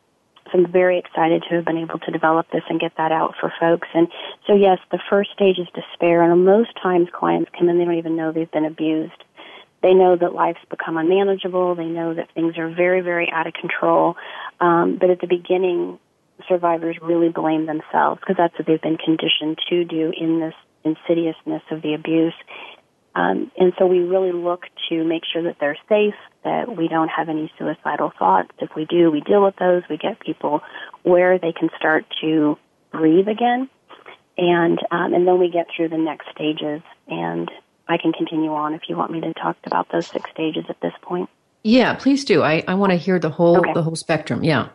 [0.50, 3.34] so I'm very excited to have been able to develop this and get that out
[3.40, 3.88] for folks.
[3.94, 4.08] And
[4.46, 6.22] so, yes, the first stage is despair.
[6.22, 9.24] And most times clients come in, they don't even know they've been abused.
[9.82, 11.74] They know that life's become unmanageable.
[11.76, 14.16] They know that things are very, very out of control.
[14.60, 15.98] Um, but at the beginning,
[16.48, 21.62] survivors really blame themselves because that's what they've been conditioned to do in this insidiousness
[21.70, 22.34] of the abuse.
[23.14, 26.14] Um, and so we really look to make sure that they're safe,
[26.44, 28.50] that we don't have any suicidal thoughts.
[28.58, 29.82] If we do, we deal with those.
[29.90, 30.60] We get people
[31.02, 32.56] where they can start to
[32.92, 33.68] breathe again,
[34.36, 36.82] and um, and then we get through the next stages.
[37.08, 37.50] And
[37.88, 40.80] I can continue on if you want me to talk about those six stages at
[40.80, 41.28] this point.
[41.62, 42.42] Yeah, please do.
[42.42, 43.72] I, I want to hear the whole okay.
[43.72, 44.44] the whole spectrum.
[44.44, 44.68] Yeah.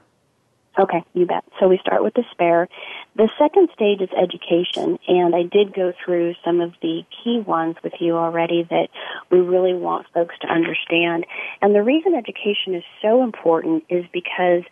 [0.77, 1.43] Okay, you bet.
[1.59, 2.67] So we start with despair.
[3.15, 7.75] The second stage is education, and I did go through some of the key ones
[7.83, 8.87] with you already that
[9.29, 11.27] we really want folks to understand.
[11.61, 14.63] And the reason education is so important is because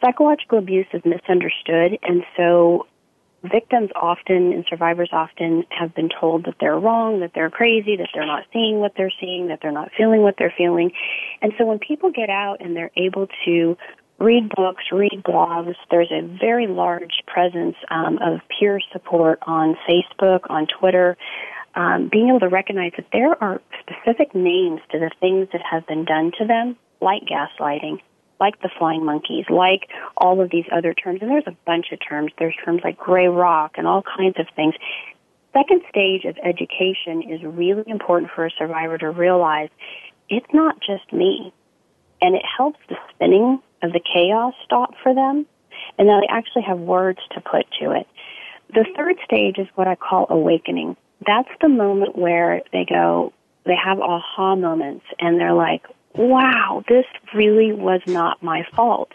[0.00, 2.86] psychological abuse is misunderstood, and so
[3.42, 8.08] victims often and survivors often have been told that they're wrong, that they're crazy, that
[8.12, 10.92] they're not seeing what they're seeing, that they're not feeling what they're feeling.
[11.40, 13.76] And so when people get out and they're able to
[14.18, 15.74] read books, read blogs.
[15.90, 21.16] There's a very large presence um, of peer support on Facebook, on Twitter.
[21.74, 25.86] Um, being able to recognize that there are specific names to the things that have
[25.86, 28.00] been done to them, like gaslighting,
[28.40, 31.20] like the flying monkeys, like all of these other terms.
[31.22, 32.32] And there's a bunch of terms.
[32.38, 34.74] There's terms like gray rock and all kinds of things.
[35.52, 39.68] Second stage of education is really important for a survivor to realize
[40.28, 41.52] it's not just me.
[42.22, 45.46] And it helps the spinning of the chaos stop for them,
[45.98, 48.06] and now they actually have words to put to it.
[48.74, 50.96] The third stage is what I call awakening.
[51.26, 53.32] That's the moment where they go,
[53.64, 55.82] they have aha moments, and they're like,
[56.14, 59.12] wow, this really was not my fault.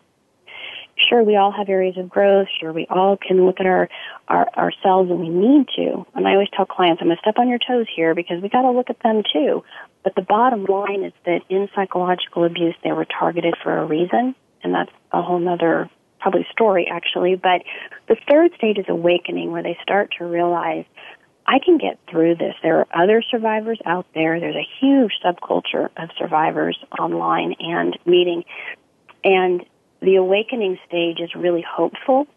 [0.97, 2.47] Sure, we all have areas of growth.
[2.59, 3.89] Sure, we all can look at our,
[4.29, 6.05] our ourselves and we need to.
[6.15, 8.47] And I always tell clients, I'm going to step on your toes here because we
[8.47, 9.63] got to look at them too.
[10.03, 14.35] But the bottom line is that in psychological abuse, they were targeted for a reason
[14.63, 17.35] and that's a whole nother probably story actually.
[17.35, 17.63] But
[18.07, 20.85] the third stage is awakening where they start to realize
[21.47, 22.55] I can get through this.
[22.63, 24.39] There are other survivors out there.
[24.39, 28.43] There's a huge subculture of survivors online and meeting.
[29.23, 29.63] And
[30.01, 32.27] the awakening stage is really hopeful.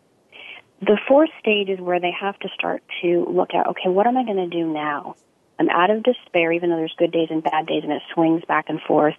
[0.81, 4.17] The fourth stage is where they have to start to look at, okay, what am
[4.17, 5.17] I going to do now?
[5.59, 8.45] I'm out of despair, even though there's good days and bad days, and it swings
[8.47, 9.15] back and forth.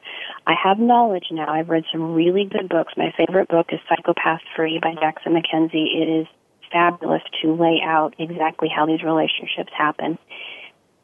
[0.47, 1.51] I have knowledge now.
[1.51, 2.93] I've read some really good books.
[2.95, 6.01] My favorite book is Psychopath Free by Jackson MacKenzie.
[6.01, 6.27] It is
[6.71, 10.17] fabulous to lay out exactly how these relationships happen.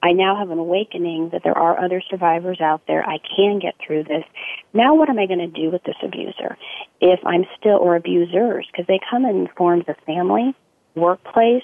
[0.04, 3.04] I now have an awakening that there are other survivors out there.
[3.04, 4.23] I can get through this.
[4.71, 6.58] Now, what am I going to do with this abuser?
[7.01, 10.54] If I'm still, or abusers, because they come in forms of family,
[10.93, 11.63] workplace,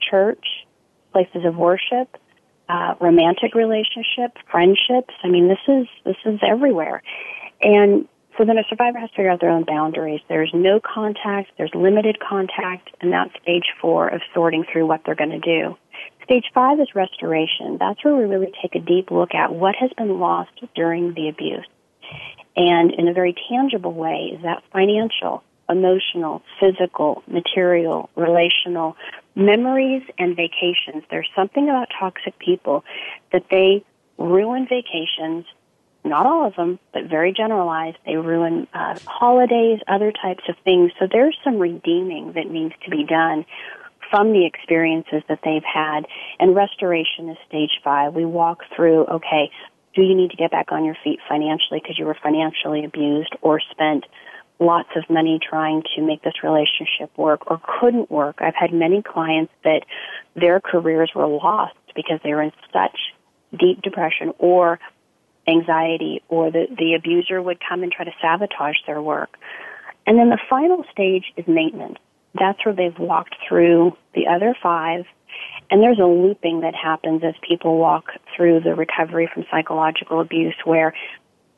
[0.00, 0.46] church,
[1.12, 2.16] places of worship,
[2.68, 5.12] uh, romantic relationships, friendships.
[5.22, 7.02] I mean, this is this is everywhere,
[7.60, 10.20] and so then a survivor has to figure out their own boundaries.
[10.28, 15.14] There's no contact, there's limited contact, and that's stage four of sorting through what they're
[15.14, 15.76] going to do.
[16.24, 17.76] Stage five is restoration.
[17.78, 21.28] That's where we really take a deep look at what has been lost during the
[21.28, 21.66] abuse.
[22.56, 28.96] And in a very tangible way, is that financial, emotional, physical, material, relational,
[29.34, 31.04] memories and vacations.
[31.10, 32.84] There's something about toxic people
[33.32, 33.84] that they
[34.18, 35.44] ruin vacations.
[36.04, 37.96] Not all of them, but very generalized.
[38.04, 40.92] They ruin uh, holidays, other types of things.
[40.98, 43.46] So there's some redeeming that needs to be done
[44.10, 46.02] from the experiences that they've had.
[46.38, 48.14] And restoration is stage five.
[48.14, 49.50] We walk through, okay,
[49.94, 53.34] do you need to get back on your feet financially because you were financially abused
[53.40, 54.04] or spent
[54.60, 58.36] lots of money trying to make this relationship work or couldn't work.
[58.40, 59.82] I've had many clients that
[60.36, 62.96] their careers were lost because they were in such
[63.58, 64.78] deep depression or
[65.46, 69.36] anxiety or the, the abuser would come and try to sabotage their work.
[70.06, 71.98] And then the final stage is maintenance.
[72.38, 75.04] That's where they've walked through the other five
[75.70, 80.56] And there's a looping that happens as people walk through the recovery from psychological abuse
[80.64, 80.94] where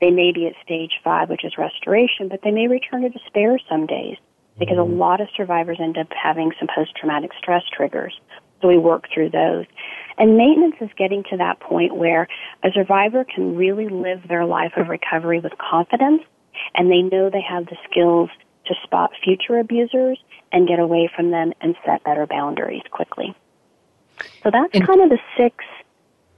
[0.00, 3.58] they may be at stage five, which is restoration, but they may return to despair
[3.68, 4.16] some days
[4.58, 4.98] because a mm-hmm.
[4.98, 8.18] lot of survivors end up having some post-traumatic stress triggers.
[8.60, 9.66] So we work through those.
[10.18, 12.26] And maintenance is getting to that point where
[12.62, 16.22] a survivor can really live their life of recovery with confidence
[16.74, 18.30] and they know they have the skills
[18.66, 20.18] to spot future abusers
[20.52, 23.34] and get away from them and set better boundaries quickly.
[24.42, 25.64] So that's and, kind of the six.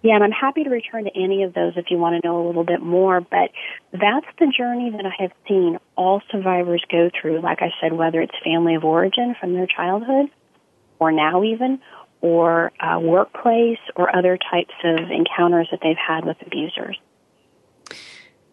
[0.03, 2.45] Yeah, and I'm happy to return to any of those if you want to know
[2.45, 3.51] a little bit more, but
[3.93, 7.41] that's the journey that I have seen all survivors go through.
[7.41, 10.27] Like I said, whether it's family of origin from their childhood
[11.01, 11.81] or now even,
[12.21, 16.99] or uh, workplace or other types of encounters that they've had with abusers.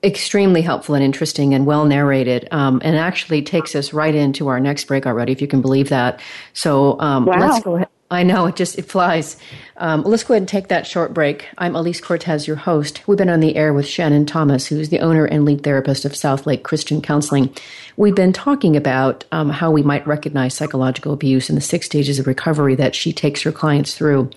[0.04, 4.60] Extremely helpful and interesting and well narrated um, and actually takes us right into our
[4.60, 6.20] next break already if you can believe that.
[6.54, 7.40] So um, wow.
[7.40, 9.36] let's go ahead I know it just it flies.
[9.78, 11.48] Um, let's go ahead and take that short break.
[11.58, 13.02] I'm Alise Cortez, your host.
[13.08, 16.12] We've been on the air with Shannon Thomas, who's the owner and lead therapist of
[16.12, 17.50] Southlake Christian Counseling.
[17.98, 22.20] We've been talking about um, how we might recognize psychological abuse and the six stages
[22.20, 24.30] of recovery that she takes her clients through.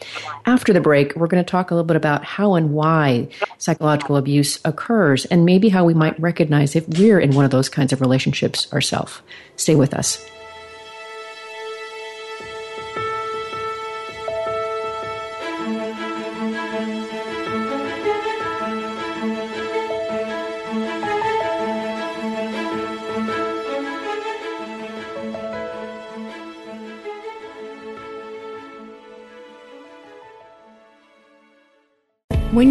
[0.47, 4.17] After the break, we're going to talk a little bit about how and why psychological
[4.17, 7.93] abuse occurs, and maybe how we might recognize if we're in one of those kinds
[7.93, 9.21] of relationships ourselves.
[9.57, 10.27] Stay with us.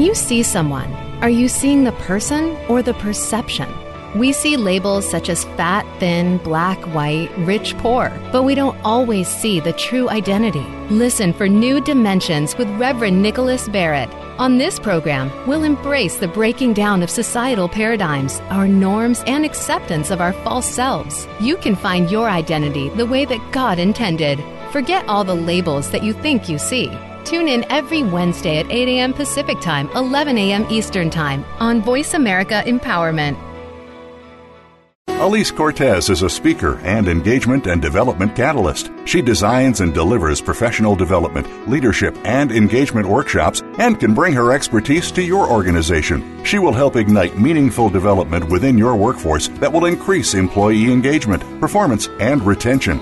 [0.08, 0.90] You see someone,
[1.22, 3.70] are you seeing the person or the perception?
[4.18, 9.28] We see labels such as fat, thin, black, white, rich, poor, but we don't always
[9.28, 10.66] see the true identity.
[10.90, 14.10] Listen for New Dimensions with Reverend Nicholas Barrett.
[14.40, 20.10] On this program, we'll embrace the breaking down of societal paradigms, our norms, and acceptance
[20.10, 21.28] of our false selves.
[21.42, 24.42] You can find your identity the way that God intended.
[24.72, 26.88] Forget all the labels that you think you see.
[27.28, 29.14] Tune in every Wednesday at 8 a.m.
[29.14, 30.66] Pacific Time, 11 a.m.
[30.70, 33.38] Eastern Time on Voice America Empowerment.
[35.08, 38.92] Alise Cortez is a speaker and engagement and development catalyst.
[39.04, 45.12] She designs and delivers professional development, leadership, and engagement workshops and can bring her expertise
[45.12, 46.46] to your organization.
[46.46, 52.08] She will help ignite meaningful development within your workforce that will increase employee engagement, performance,
[52.22, 53.02] and retention.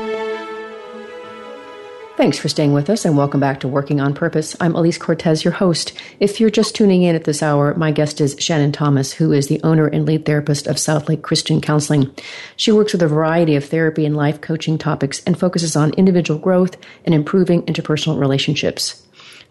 [2.17, 4.55] Thanks for staying with us and welcome back to Working on Purpose.
[4.59, 5.93] I'm Alise Cortez, your host.
[6.19, 9.47] If you're just tuning in at this hour, my guest is Shannon Thomas, who is
[9.47, 12.13] the owner and lead therapist of Southlake Christian Counseling.
[12.57, 16.39] She works with a variety of therapy and life coaching topics and focuses on individual
[16.39, 19.01] growth and improving interpersonal relationships.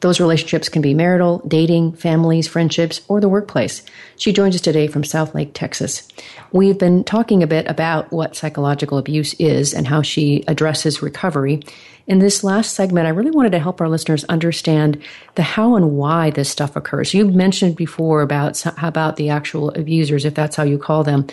[0.01, 3.83] Those relationships can be marital, dating, families, friendships, or the workplace.
[4.17, 6.09] She joins us today from Southlake, Texas.
[6.53, 11.63] We've been talking a bit about what psychological abuse is and how she addresses recovery.
[12.11, 15.01] In this last segment, I really wanted to help our listeners understand
[15.37, 17.15] the how and why this stuff occurs.
[17.15, 21.29] You mentioned before about about the actual abusers, if that's how you call them.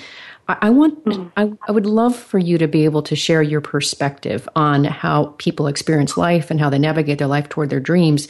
[0.47, 4.47] I, want, I, I would love for you to be able to share your perspective
[4.55, 8.27] on how people experience life and how they navigate their life toward their dreams.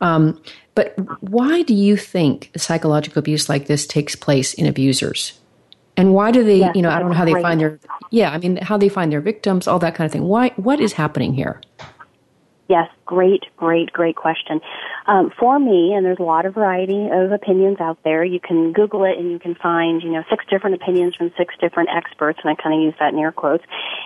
[0.00, 0.40] Um,
[0.74, 5.38] but why do you think psychological abuse like this takes place in abusers?
[6.02, 7.78] And why do they, yes, you know, I don't know how they find their,
[8.10, 10.24] yeah, I mean, how they find their victims, all that kind of thing.
[10.24, 11.60] Why, what is happening here?
[12.68, 14.60] Yes, great, great, great question.
[15.06, 18.24] Um, for me, and there's a lot of variety of opinions out there.
[18.24, 21.54] You can Google it and you can find, you know, six different opinions from six
[21.60, 23.62] different experts, and I kind of use that in air quotes.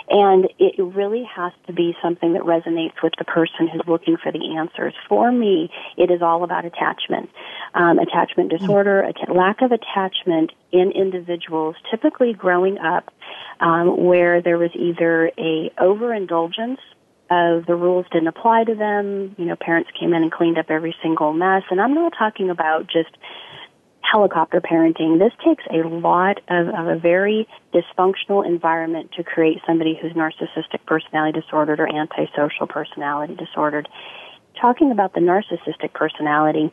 [0.08, 4.30] And it really has to be something that resonates with the person who's looking for
[4.30, 4.94] the answers.
[5.08, 7.28] For me, it is all about attachment.
[7.74, 13.12] Um, attachment disorder, att- lack of attachment in individuals, typically growing up,
[13.60, 16.80] um, where there was either a overindulgence
[17.28, 19.34] of the rules didn't apply to them.
[19.36, 21.62] You know, parents came in and cleaned up every single mess.
[21.70, 23.10] And I'm not talking about just
[24.10, 25.18] helicopter parenting.
[25.18, 30.84] This takes a lot of, of a very dysfunctional environment to create somebody who's narcissistic
[30.86, 33.88] personality disordered or antisocial personality disordered.
[34.60, 36.70] Talking about the narcissistic personality,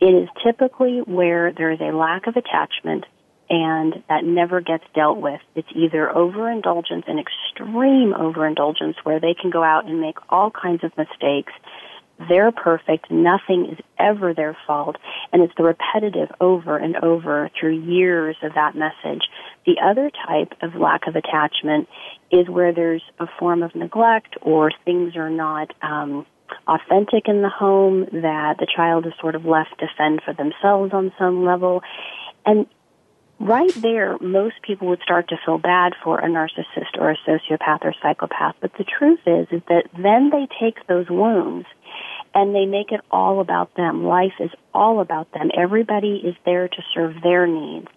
[0.00, 3.04] it is typically where there is a lack of attachment
[3.48, 5.40] and that never gets dealt with.
[5.54, 10.82] It's either overindulgence and extreme overindulgence where they can go out and make all kinds
[10.82, 11.52] of mistakes.
[12.28, 13.10] They're perfect.
[13.10, 14.96] Nothing is ever their fault.
[15.32, 19.24] And it's the repetitive over and over through years of that message.
[19.66, 21.88] The other type of lack of attachment
[22.30, 26.26] is where there's a form of neglect or things are not, um,
[26.66, 30.92] authentic in the home, that the child is sort of left to fend for themselves
[30.94, 31.82] on some level.
[32.46, 32.66] And
[33.38, 37.84] right there, most people would start to feel bad for a narcissist or a sociopath
[37.84, 38.54] or psychopath.
[38.60, 41.66] But the truth is, is that then they take those wounds
[42.36, 44.04] and they make it all about them.
[44.04, 45.50] Life is all about them.
[45.56, 47.88] Everybody is there to serve their needs.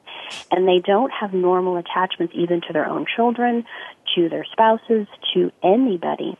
[0.49, 3.65] And they don't have normal attachments even to their own children,
[4.15, 6.37] to their spouses, to anybody.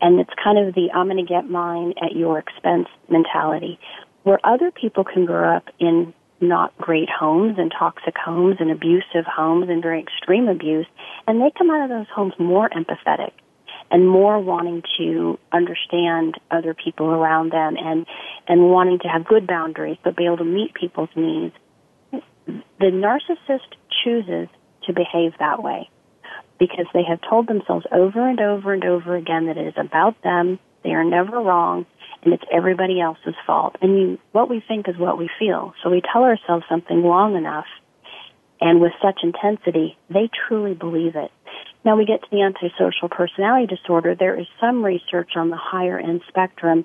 [0.00, 3.80] And it's kind of the I'm going to get mine at your expense mentality.
[4.22, 9.24] Where other people can grow up in not great homes and toxic homes and abusive
[9.26, 10.86] homes and very extreme abuse,
[11.26, 13.32] and they come out of those homes more empathetic
[13.92, 18.06] and more wanting to understand other people around them and
[18.48, 21.54] and wanting to have good boundaries but be able to meet people's needs.
[22.46, 24.48] The narcissist chooses
[24.86, 25.88] to behave that way
[26.58, 30.20] because they have told themselves over and over and over again that it is about
[30.22, 31.86] them, they are never wrong,
[32.24, 33.76] and it's everybody else's fault.
[33.80, 35.74] And you, what we think is what we feel.
[35.82, 37.66] So we tell ourselves something long enough
[38.62, 41.32] and with such intensity, they truly believe it.
[41.84, 44.14] Now we get to the antisocial personality disorder.
[44.14, 46.84] There is some research on the higher end spectrum,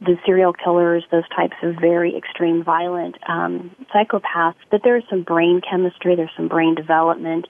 [0.00, 5.60] the serial killers, those types of very extreme violent um, psychopaths, but there's some brain
[5.68, 7.46] chemistry, there's some brain development.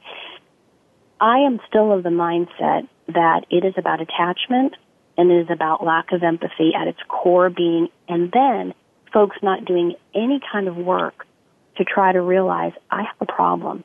[1.20, 4.74] I am still of the mindset that it is about attachment
[5.16, 8.74] and it is about lack of empathy at its core being, and then
[9.12, 11.26] folks not doing any kind of work
[11.76, 13.84] to try to realize I have a problem.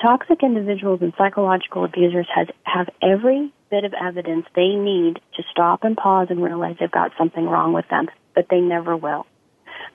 [0.00, 5.84] Toxic individuals and psychological abusers has, have every bit of evidence they need to stop
[5.84, 9.26] and pause and realize they've got something wrong with them, but they never will.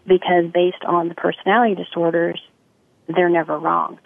[0.07, 2.41] Because based on the personality disorders,
[3.07, 3.99] they're never wrong.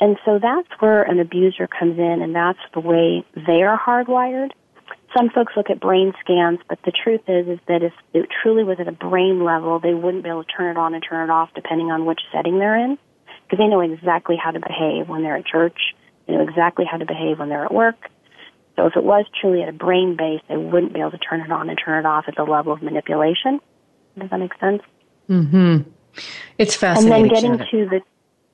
[0.00, 4.50] And so that's where an abuser comes in and that's the way they are hardwired
[5.16, 8.64] some folks look at brain scans, but the truth is is that if it truly
[8.64, 11.28] was at a brain level, they wouldn't be able to turn it on and turn
[11.28, 12.98] it off depending on which setting they're in,
[13.46, 15.78] because they know exactly how to behave when they're at church.
[16.26, 17.96] They know exactly how to behave when they're at work.
[18.74, 21.40] So if it was truly at a brain base, they wouldn't be able to turn
[21.40, 23.60] it on and turn it off at the level of manipulation.
[24.18, 24.82] Does that make sense?
[25.28, 25.78] Hmm.
[26.58, 27.12] It's fascinating.
[27.12, 28.00] And then getting to the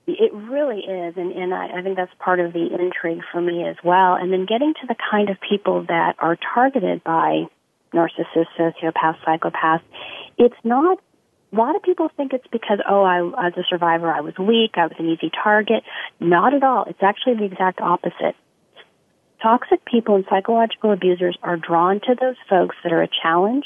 [0.05, 3.65] it really is, and, and I, I think that's part of the intrigue for me
[3.65, 4.15] as well.
[4.15, 7.45] And then getting to the kind of people that are targeted by
[7.93, 9.81] narcissists, sociopaths, psychopaths,
[10.37, 10.99] it's not
[11.53, 14.71] a lot of people think it's because, oh, I, as a survivor, I was weak,
[14.75, 15.83] I was an easy target.
[16.19, 16.85] Not at all.
[16.85, 18.35] It's actually the exact opposite.
[19.41, 23.65] Toxic people and psychological abusers are drawn to those folks that are a challenge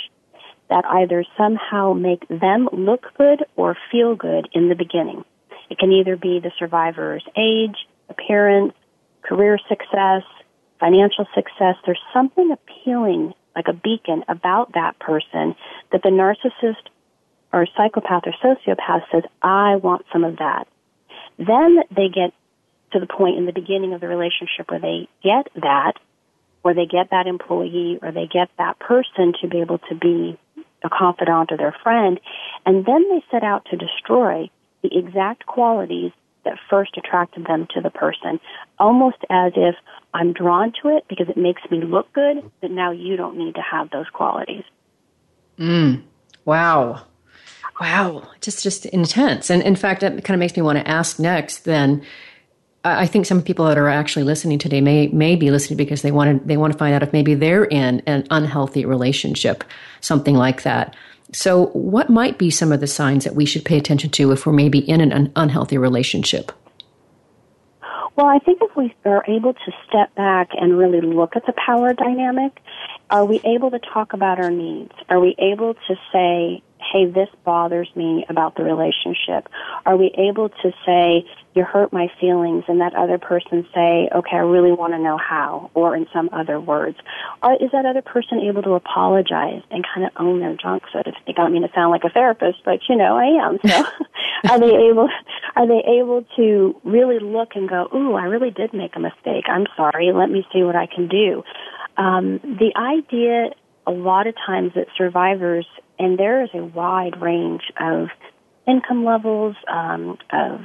[0.69, 5.23] that either somehow make them look good or feel good in the beginning.
[5.69, 7.75] It can either be the survivor's age,
[8.09, 8.73] appearance,
[9.21, 10.23] career success,
[10.79, 11.75] financial success.
[11.85, 15.55] There's something appealing, like a beacon, about that person
[15.91, 16.89] that the narcissist
[17.53, 20.67] or psychopath or sociopath says, I want some of that.
[21.37, 22.33] Then they get
[22.93, 25.93] to the point in the beginning of the relationship where they get that,
[26.61, 30.37] where they get that employee or they get that person to be able to be
[30.83, 32.19] a confidant or their friend,
[32.65, 34.49] and then they set out to destroy
[34.83, 36.11] the exact qualities
[36.45, 38.39] that first attracted them to the person,
[38.79, 39.75] almost as if
[40.13, 43.55] I'm drawn to it because it makes me look good, but now you don't need
[43.55, 44.63] to have those qualities.
[45.59, 46.03] Mm.
[46.45, 47.03] Wow.
[47.79, 48.23] Wow.
[48.41, 49.49] Just just intense.
[49.49, 52.03] And in fact, that kind of makes me want to ask next then
[52.83, 56.11] I think some people that are actually listening today may may be listening because they
[56.11, 59.63] want to they want to find out if maybe they're in an unhealthy relationship,
[59.99, 60.95] something like that.
[61.33, 64.45] So, what might be some of the signs that we should pay attention to if
[64.45, 66.51] we're maybe in an unhealthy relationship?
[68.15, 71.53] Well, I think if we are able to step back and really look at the
[71.53, 72.59] power dynamic,
[73.09, 74.93] are we able to talk about our needs?
[75.09, 76.63] Are we able to say,
[76.97, 79.49] hey, this bothers me about the relationship?
[79.85, 84.35] Are we able to say, you hurt my feelings, and that other person say, okay,
[84.35, 86.97] I really want to know how, or in some other words?
[87.41, 91.01] Or is that other person able to apologize and kind of own their junk, so
[91.01, 91.35] to speak?
[91.37, 93.59] I don't mean to sound like a therapist, but you know, I am.
[93.65, 93.85] So
[94.49, 95.09] are they able,
[95.55, 99.45] are they able to really look and go, ooh, I really did make a mistake.
[99.47, 100.11] I'm sorry.
[100.13, 101.43] Let me see what I can do.
[101.97, 103.49] Um, the idea
[103.87, 105.65] a lot of times that survivors
[105.99, 108.07] and there is a wide range of
[108.67, 110.61] income levels, um, of,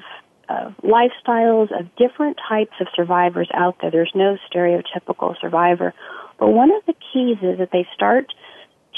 [0.49, 3.91] of lifestyles, of different types of survivors out there.
[3.91, 5.95] There's no stereotypical survivor.
[6.39, 8.27] But one of the keys is that they start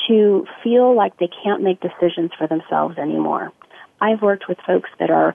[0.09, 3.53] to feel like they can't make decisions for themselves anymore.
[4.01, 5.35] I've worked with folks that are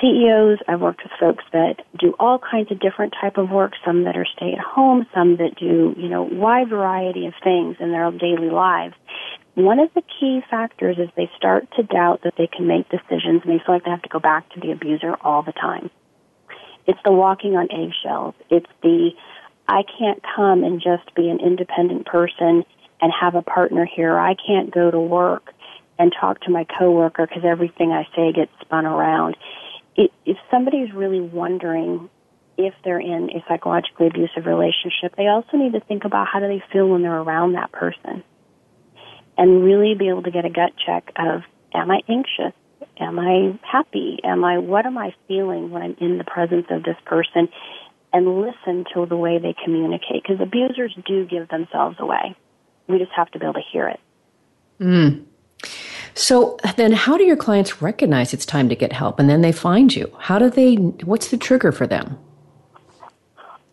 [0.00, 0.58] CEOs.
[0.68, 4.16] I've worked with folks that do all kinds of different type of work, some that
[4.16, 8.10] are stay at home, some that do, you know, wide variety of things in their
[8.10, 8.94] daily lives.
[9.54, 13.42] One of the key factors is they start to doubt that they can make decisions
[13.44, 15.90] and they feel like they have to go back to the abuser all the time.
[16.86, 18.34] It's the walking on eggshells.
[18.50, 19.10] It's the
[19.68, 22.64] I can't come and just be an independent person
[23.00, 24.18] and have a partner here.
[24.18, 25.52] I can't go to work
[25.98, 29.36] and talk to my coworker because everything I say gets spun around.
[29.96, 32.10] It, if somebody's really wondering
[32.58, 36.48] if they're in a psychologically abusive relationship, they also need to think about how do
[36.48, 38.24] they feel when they're around that person
[39.36, 42.52] and really be able to get a gut check of am I anxious?
[42.98, 44.20] Am I happy?
[44.22, 47.48] Am I what am I feeling when I'm in the presence of this person?
[48.12, 52.36] And listen to the way they communicate because abusers do give themselves away.
[52.86, 54.00] We just have to be able to hear it.
[54.80, 55.24] Mm.
[56.14, 59.50] So then, how do your clients recognize it's time to get help and then they
[59.50, 60.14] find you?
[60.20, 62.18] How do they, what's the trigger for them?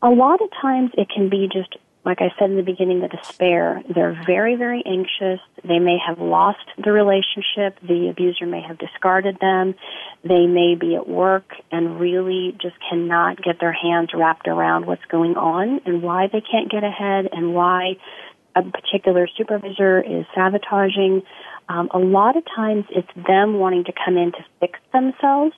[0.01, 3.07] A lot of times it can be just like I said in the beginning, the
[3.07, 3.83] despair.
[3.93, 5.39] They're very, very anxious.
[5.63, 7.79] They may have lost the relationship.
[7.81, 9.75] The abuser may have discarded them.
[10.23, 15.05] They may be at work and really just cannot get their hands wrapped around what's
[15.05, 17.97] going on and why they can't get ahead and why
[18.55, 21.21] a particular supervisor is sabotaging.
[21.69, 25.53] Um, a lot of times it's them wanting to come in to fix themselves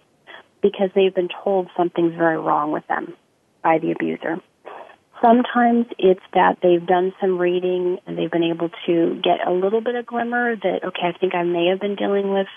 [0.61, 3.13] because they've been told something's very wrong with them
[3.63, 4.41] by the abuser.
[5.23, 9.79] Sometimes it's that they've done some reading and they've been able to get a little
[9.79, 12.47] bit of glimmer that, okay, I think I may have been dealing with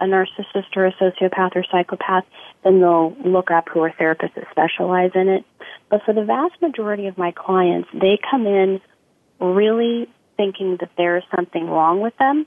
[0.00, 2.24] a narcissist or a sociopath or psychopath,
[2.64, 5.44] then they'll look up who are therapists that specialize in it.
[5.88, 8.80] But for the vast majority of my clients, they come in
[9.38, 12.44] really thinking that there is something wrong with them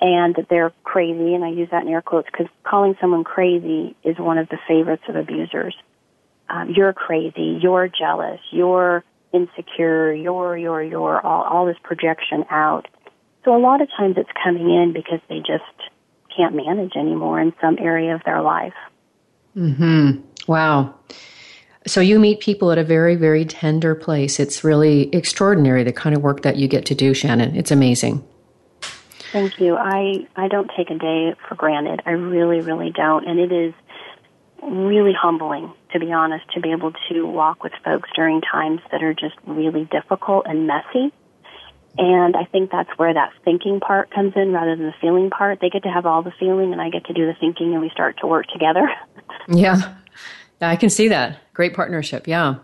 [0.00, 3.94] and that they're crazy, and I use that in air quotes because calling someone crazy
[4.02, 5.76] is one of the favorites of abusers
[6.52, 12.86] um, you're crazy, you're jealous, you're insecure, you're, you're, you're, all, all this projection out.
[13.44, 15.64] So a lot of times it's coming in because they just
[16.36, 18.74] can't manage anymore in some area of their life.
[19.54, 20.20] Hmm.
[20.46, 20.94] Wow.
[21.86, 24.38] So you meet people at a very, very tender place.
[24.38, 27.56] It's really extraordinary the kind of work that you get to do, Shannon.
[27.56, 28.24] It's amazing.
[29.32, 29.76] Thank you.
[29.76, 32.02] I I don't take a day for granted.
[32.04, 33.26] I really, really don't.
[33.26, 33.74] And it is
[34.62, 39.02] really humbling, to be honest, to be able to walk with folks during times that
[39.02, 41.12] are just really difficult and messy.
[41.98, 45.60] And I think that's where that thinking part comes in rather than the feeling part.
[45.60, 47.82] They get to have all the feeling and I get to do the thinking and
[47.82, 48.88] we start to work together.
[49.48, 49.94] yeah.
[50.60, 51.38] I can see that.
[51.52, 52.26] Great partnership.
[52.26, 52.56] Yeah.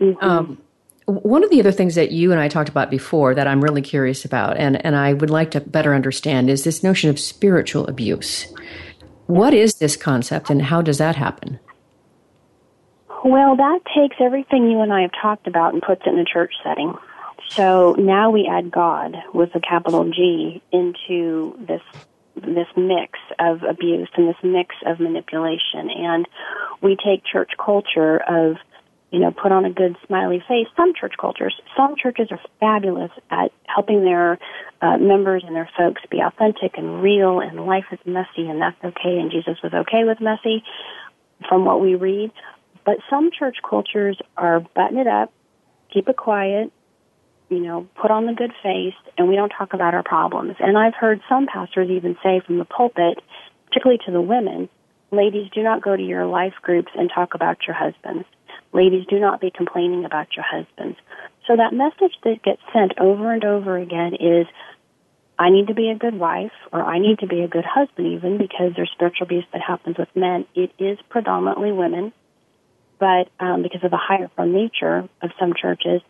[0.00, 0.24] Mm-hmm.
[0.24, 0.62] Um,
[1.06, 3.82] one of the other things that you and I talked about before that I'm really
[3.82, 7.86] curious about, and, and I would like to better understand, is this notion of spiritual
[7.86, 8.52] abuse.
[9.26, 11.60] What is this concept and how does that happen?
[13.26, 16.24] Well, that takes everything you and I have talked about and puts it in a
[16.24, 16.94] church setting.
[17.48, 21.82] So now we add God with a capital G into this
[22.36, 25.90] this mix of abuse and this mix of manipulation.
[25.90, 26.28] And
[26.80, 28.58] we take church culture of
[29.10, 30.68] you know put on a good smiley face.
[30.76, 34.38] Some church cultures some churches are fabulous at helping their
[34.80, 38.84] uh, members and their folks be authentic and real and life is messy and that's
[38.84, 40.62] okay and jesus was okay with messy.
[41.48, 42.30] From what we read
[42.86, 45.32] but some church cultures are button it up
[45.92, 46.72] keep it quiet
[47.48, 50.56] you know, put on the good face and we don't talk about our problems.
[50.58, 53.22] And I've heard some pastors even say from the pulpit,
[53.66, 54.68] particularly to the women,
[55.10, 58.26] ladies, do not go to your life groups and talk about your husbands.
[58.72, 60.98] Ladies, do not be complaining about your husbands.
[61.46, 64.46] So that message that gets sent over and over again is,
[65.38, 68.08] I need to be a good wife or I need to be a good husband
[68.08, 70.46] even because there's spiritual abuse that happens with men.
[70.54, 72.12] It is predominantly women,
[72.98, 76.00] but um, because of the hierarchical nature of some churches,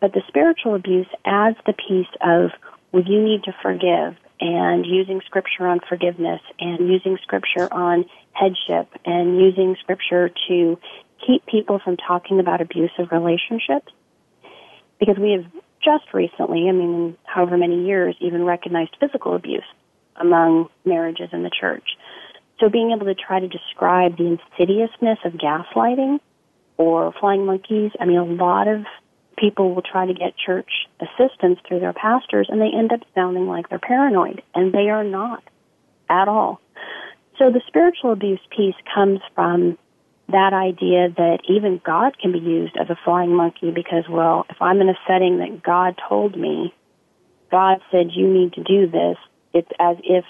[0.00, 2.50] but the spiritual abuse adds the piece of,
[2.90, 8.88] well, you need to forgive, and using scripture on forgiveness, and using scripture on headship,
[9.04, 10.78] and using scripture to
[11.24, 13.92] keep people from talking about abusive relationships.
[14.98, 15.44] Because we have
[15.84, 19.64] just recently, I mean, however many years, even recognized physical abuse
[20.16, 21.96] among marriages in the church.
[22.60, 26.20] So being able to try to describe the insidiousness of gaslighting
[26.76, 28.84] or flying monkeys, I mean, a lot of
[29.36, 33.46] people will try to get church assistance through their pastors and they end up sounding
[33.46, 35.42] like they're paranoid and they are not
[36.08, 36.60] at all.
[37.38, 39.78] So the spiritual abuse piece comes from
[40.28, 44.56] that idea that even God can be used as a flying monkey because, well, if
[44.60, 46.72] I'm in a setting that God told me,
[47.50, 49.16] God said you need to do this,
[49.52, 50.24] it's as if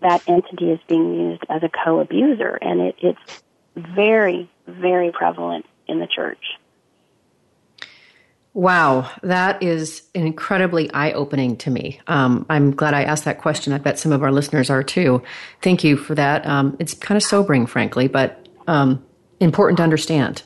[0.00, 3.42] that entity is being used as a co-abuser and it, it's
[3.76, 6.42] very, very prevalent in the church.
[8.54, 12.00] Wow, that is incredibly eye opening to me.
[12.06, 13.72] Um, I'm glad I asked that question.
[13.72, 15.22] I bet some of our listeners are too.
[15.60, 16.46] Thank you for that.
[16.46, 19.04] Um, it's kind of sobering, frankly, but um,
[19.40, 20.44] important to understand.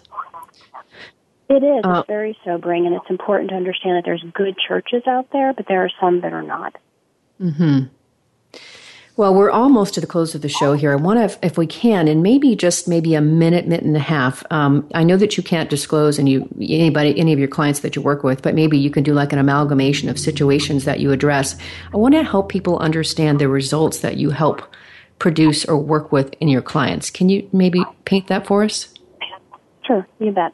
[1.50, 1.80] It is.
[1.84, 5.52] Uh, it's very sobering, and it's important to understand that there's good churches out there,
[5.52, 6.76] but there are some that are not.
[7.38, 7.84] Hmm.
[9.18, 10.92] Well, we're almost to the close of the show here.
[10.92, 13.98] I want to, if we can, and maybe just maybe a minute, minute and a
[13.98, 14.44] half.
[14.52, 18.02] Um, I know that you can't disclose any anybody, any of your clients that you
[18.02, 21.56] work with, but maybe you can do like an amalgamation of situations that you address.
[21.92, 24.62] I want to help people understand the results that you help
[25.18, 27.10] produce or work with in your clients.
[27.10, 28.94] Can you maybe paint that for us?
[29.84, 30.52] Sure, you bet.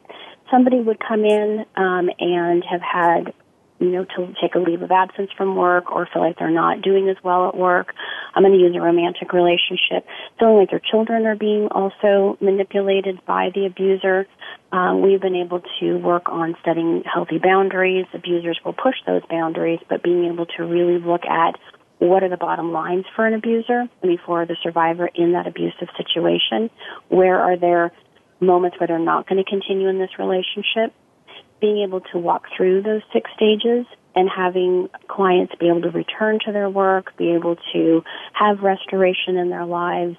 [0.51, 3.35] Somebody would come in um, and have had
[3.85, 6.80] you know, to take a leave of absence from work or feel like they're not
[6.82, 7.95] doing as well at work.
[8.35, 10.07] I'm going to use a romantic relationship.
[10.39, 14.26] Feeling like their children are being also manipulated by the abuser.
[14.72, 18.07] Um, we've been able to work on setting healthy boundaries.
[18.14, 21.55] Abusers will push those boundaries, but being able to really look at
[21.99, 25.89] what are the bottom lines for an abuser and for the survivor in that abusive
[25.97, 26.70] situation.
[27.09, 27.93] Where are there
[28.41, 30.93] moments where they're not going to continue in this relationship?
[31.65, 36.39] Being able to walk through those six stages and having clients be able to return
[36.45, 38.03] to their work, be able to
[38.35, 40.15] have restoration in their lives,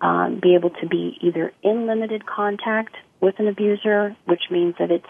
[0.00, 4.90] um, be able to be either in limited contact with an abuser, which means that
[4.90, 5.04] it's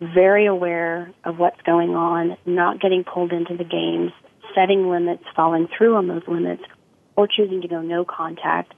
[0.00, 4.12] very aware of what's going on, not getting pulled into the games,
[4.54, 6.62] setting limits, following through on those limits,
[7.16, 8.72] or choosing to go no contact,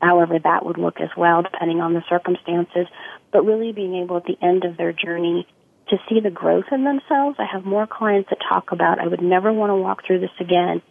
[0.00, 2.86] however that would look as well, depending on the circumstances,
[3.32, 5.44] but really being able at the end of their journey
[5.90, 7.36] to see the growth in themselves.
[7.38, 10.30] I have more clients that talk about, I would never want to walk through this
[10.40, 10.82] again,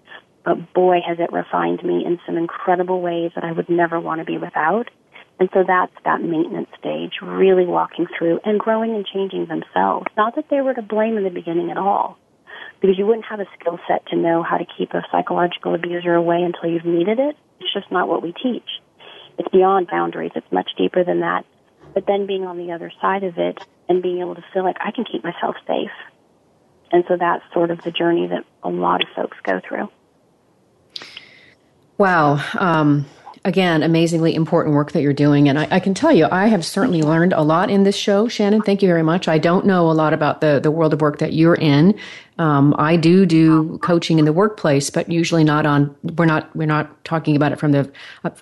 [0.44, 4.20] but boy, has it refined me in some incredible ways that I would never want
[4.20, 4.90] to be without.
[5.40, 10.08] And so that's that maintenance stage, really walking through and growing and changing themselves.
[10.18, 12.18] Not that they were to blame in the beginning at all,
[12.82, 16.16] because you wouldn't have a skill set to know how to keep a psychological abuser
[16.16, 17.36] away until you've needed it.
[17.60, 18.68] It's just not what we teach.
[19.38, 20.32] It's beyond boundaries.
[20.36, 21.46] It's much deeper than that
[21.98, 23.58] but then being on the other side of it
[23.90, 25.90] and being able to feel like I can keep myself safe.
[26.92, 29.90] And so that's sort of the journey that a lot of folks go through.
[31.98, 32.40] Wow.
[32.54, 33.08] Um,
[33.48, 35.48] again, amazingly important work that you're doing.
[35.48, 38.28] And I, I, can tell you, I have certainly learned a lot in this show,
[38.28, 38.62] Shannon.
[38.62, 39.30] Thank you very much.
[39.30, 41.98] I don't know a lot about the, the world of work that you're in.
[42.40, 46.68] Um, I do do coaching in the workplace, but usually not on, we're not, we're
[46.68, 47.90] not talking about it from the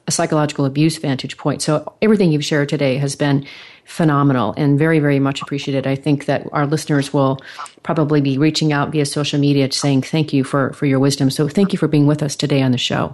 [0.10, 1.62] psychological abuse vantage point.
[1.62, 3.46] So everything you've shared today has been
[3.86, 5.86] phenomenal and very, very much appreciated.
[5.86, 7.40] I think that our listeners will
[7.84, 11.30] probably be reaching out via social media saying thank you for, for your wisdom.
[11.30, 13.14] So thank you for being with us today on the show.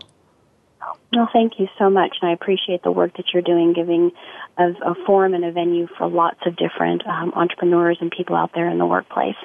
[1.13, 4.11] Well, thank you so much, and I appreciate the work that you're doing, giving
[4.57, 8.51] a, a forum and a venue for lots of different um, entrepreneurs and people out
[8.53, 9.35] there in the workplace.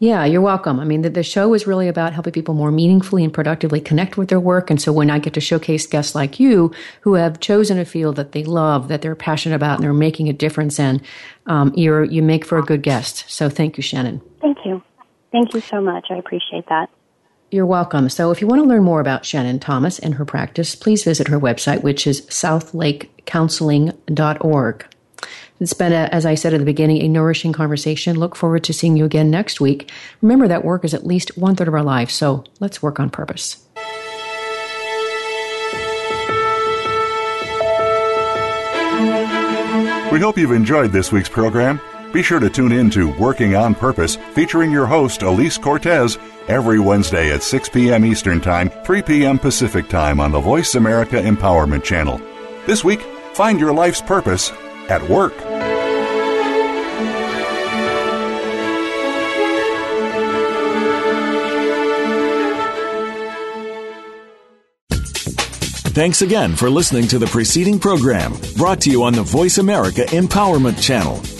[0.00, 0.80] Yeah, you're welcome.
[0.80, 4.16] I mean, the, the show is really about helping people more meaningfully and productively connect
[4.16, 4.70] with their work.
[4.70, 6.72] And so when I get to showcase guests like you
[7.02, 10.30] who have chosen a field that they love, that they're passionate about, and they're making
[10.30, 11.02] a difference in,
[11.46, 13.24] um, you you make for a good guest.
[13.28, 14.22] So thank you, Shannon.
[14.40, 14.82] Thank you.
[15.32, 16.06] Thank you so much.
[16.10, 16.88] I appreciate that.
[17.52, 18.08] You're welcome.
[18.08, 21.26] So if you want to learn more about Shannon Thomas and her practice, please visit
[21.26, 24.86] her website, which is southlakecounseling.org.
[25.58, 28.20] It's been, a, as I said at the beginning, a nourishing conversation.
[28.20, 29.90] Look forward to seeing you again next week.
[30.22, 33.10] Remember that work is at least one third of our life, so let's work on
[33.10, 33.66] purpose.
[40.12, 41.80] We hope you've enjoyed this week's program.
[42.12, 46.80] Be sure to tune in to Working on Purpose, featuring your host, Alise Cortez, every
[46.80, 48.04] Wednesday at 6 p.m.
[48.04, 49.38] Eastern Time, 3 p.m.
[49.38, 52.20] Pacific Time on the Voice America Empowerment Channel.
[52.66, 53.00] This week,
[53.34, 54.50] find your life's purpose
[54.88, 55.34] at work.
[65.92, 70.02] Thanks again for listening to the preceding program brought to you on the Voice America
[70.06, 71.39] Empowerment Channel.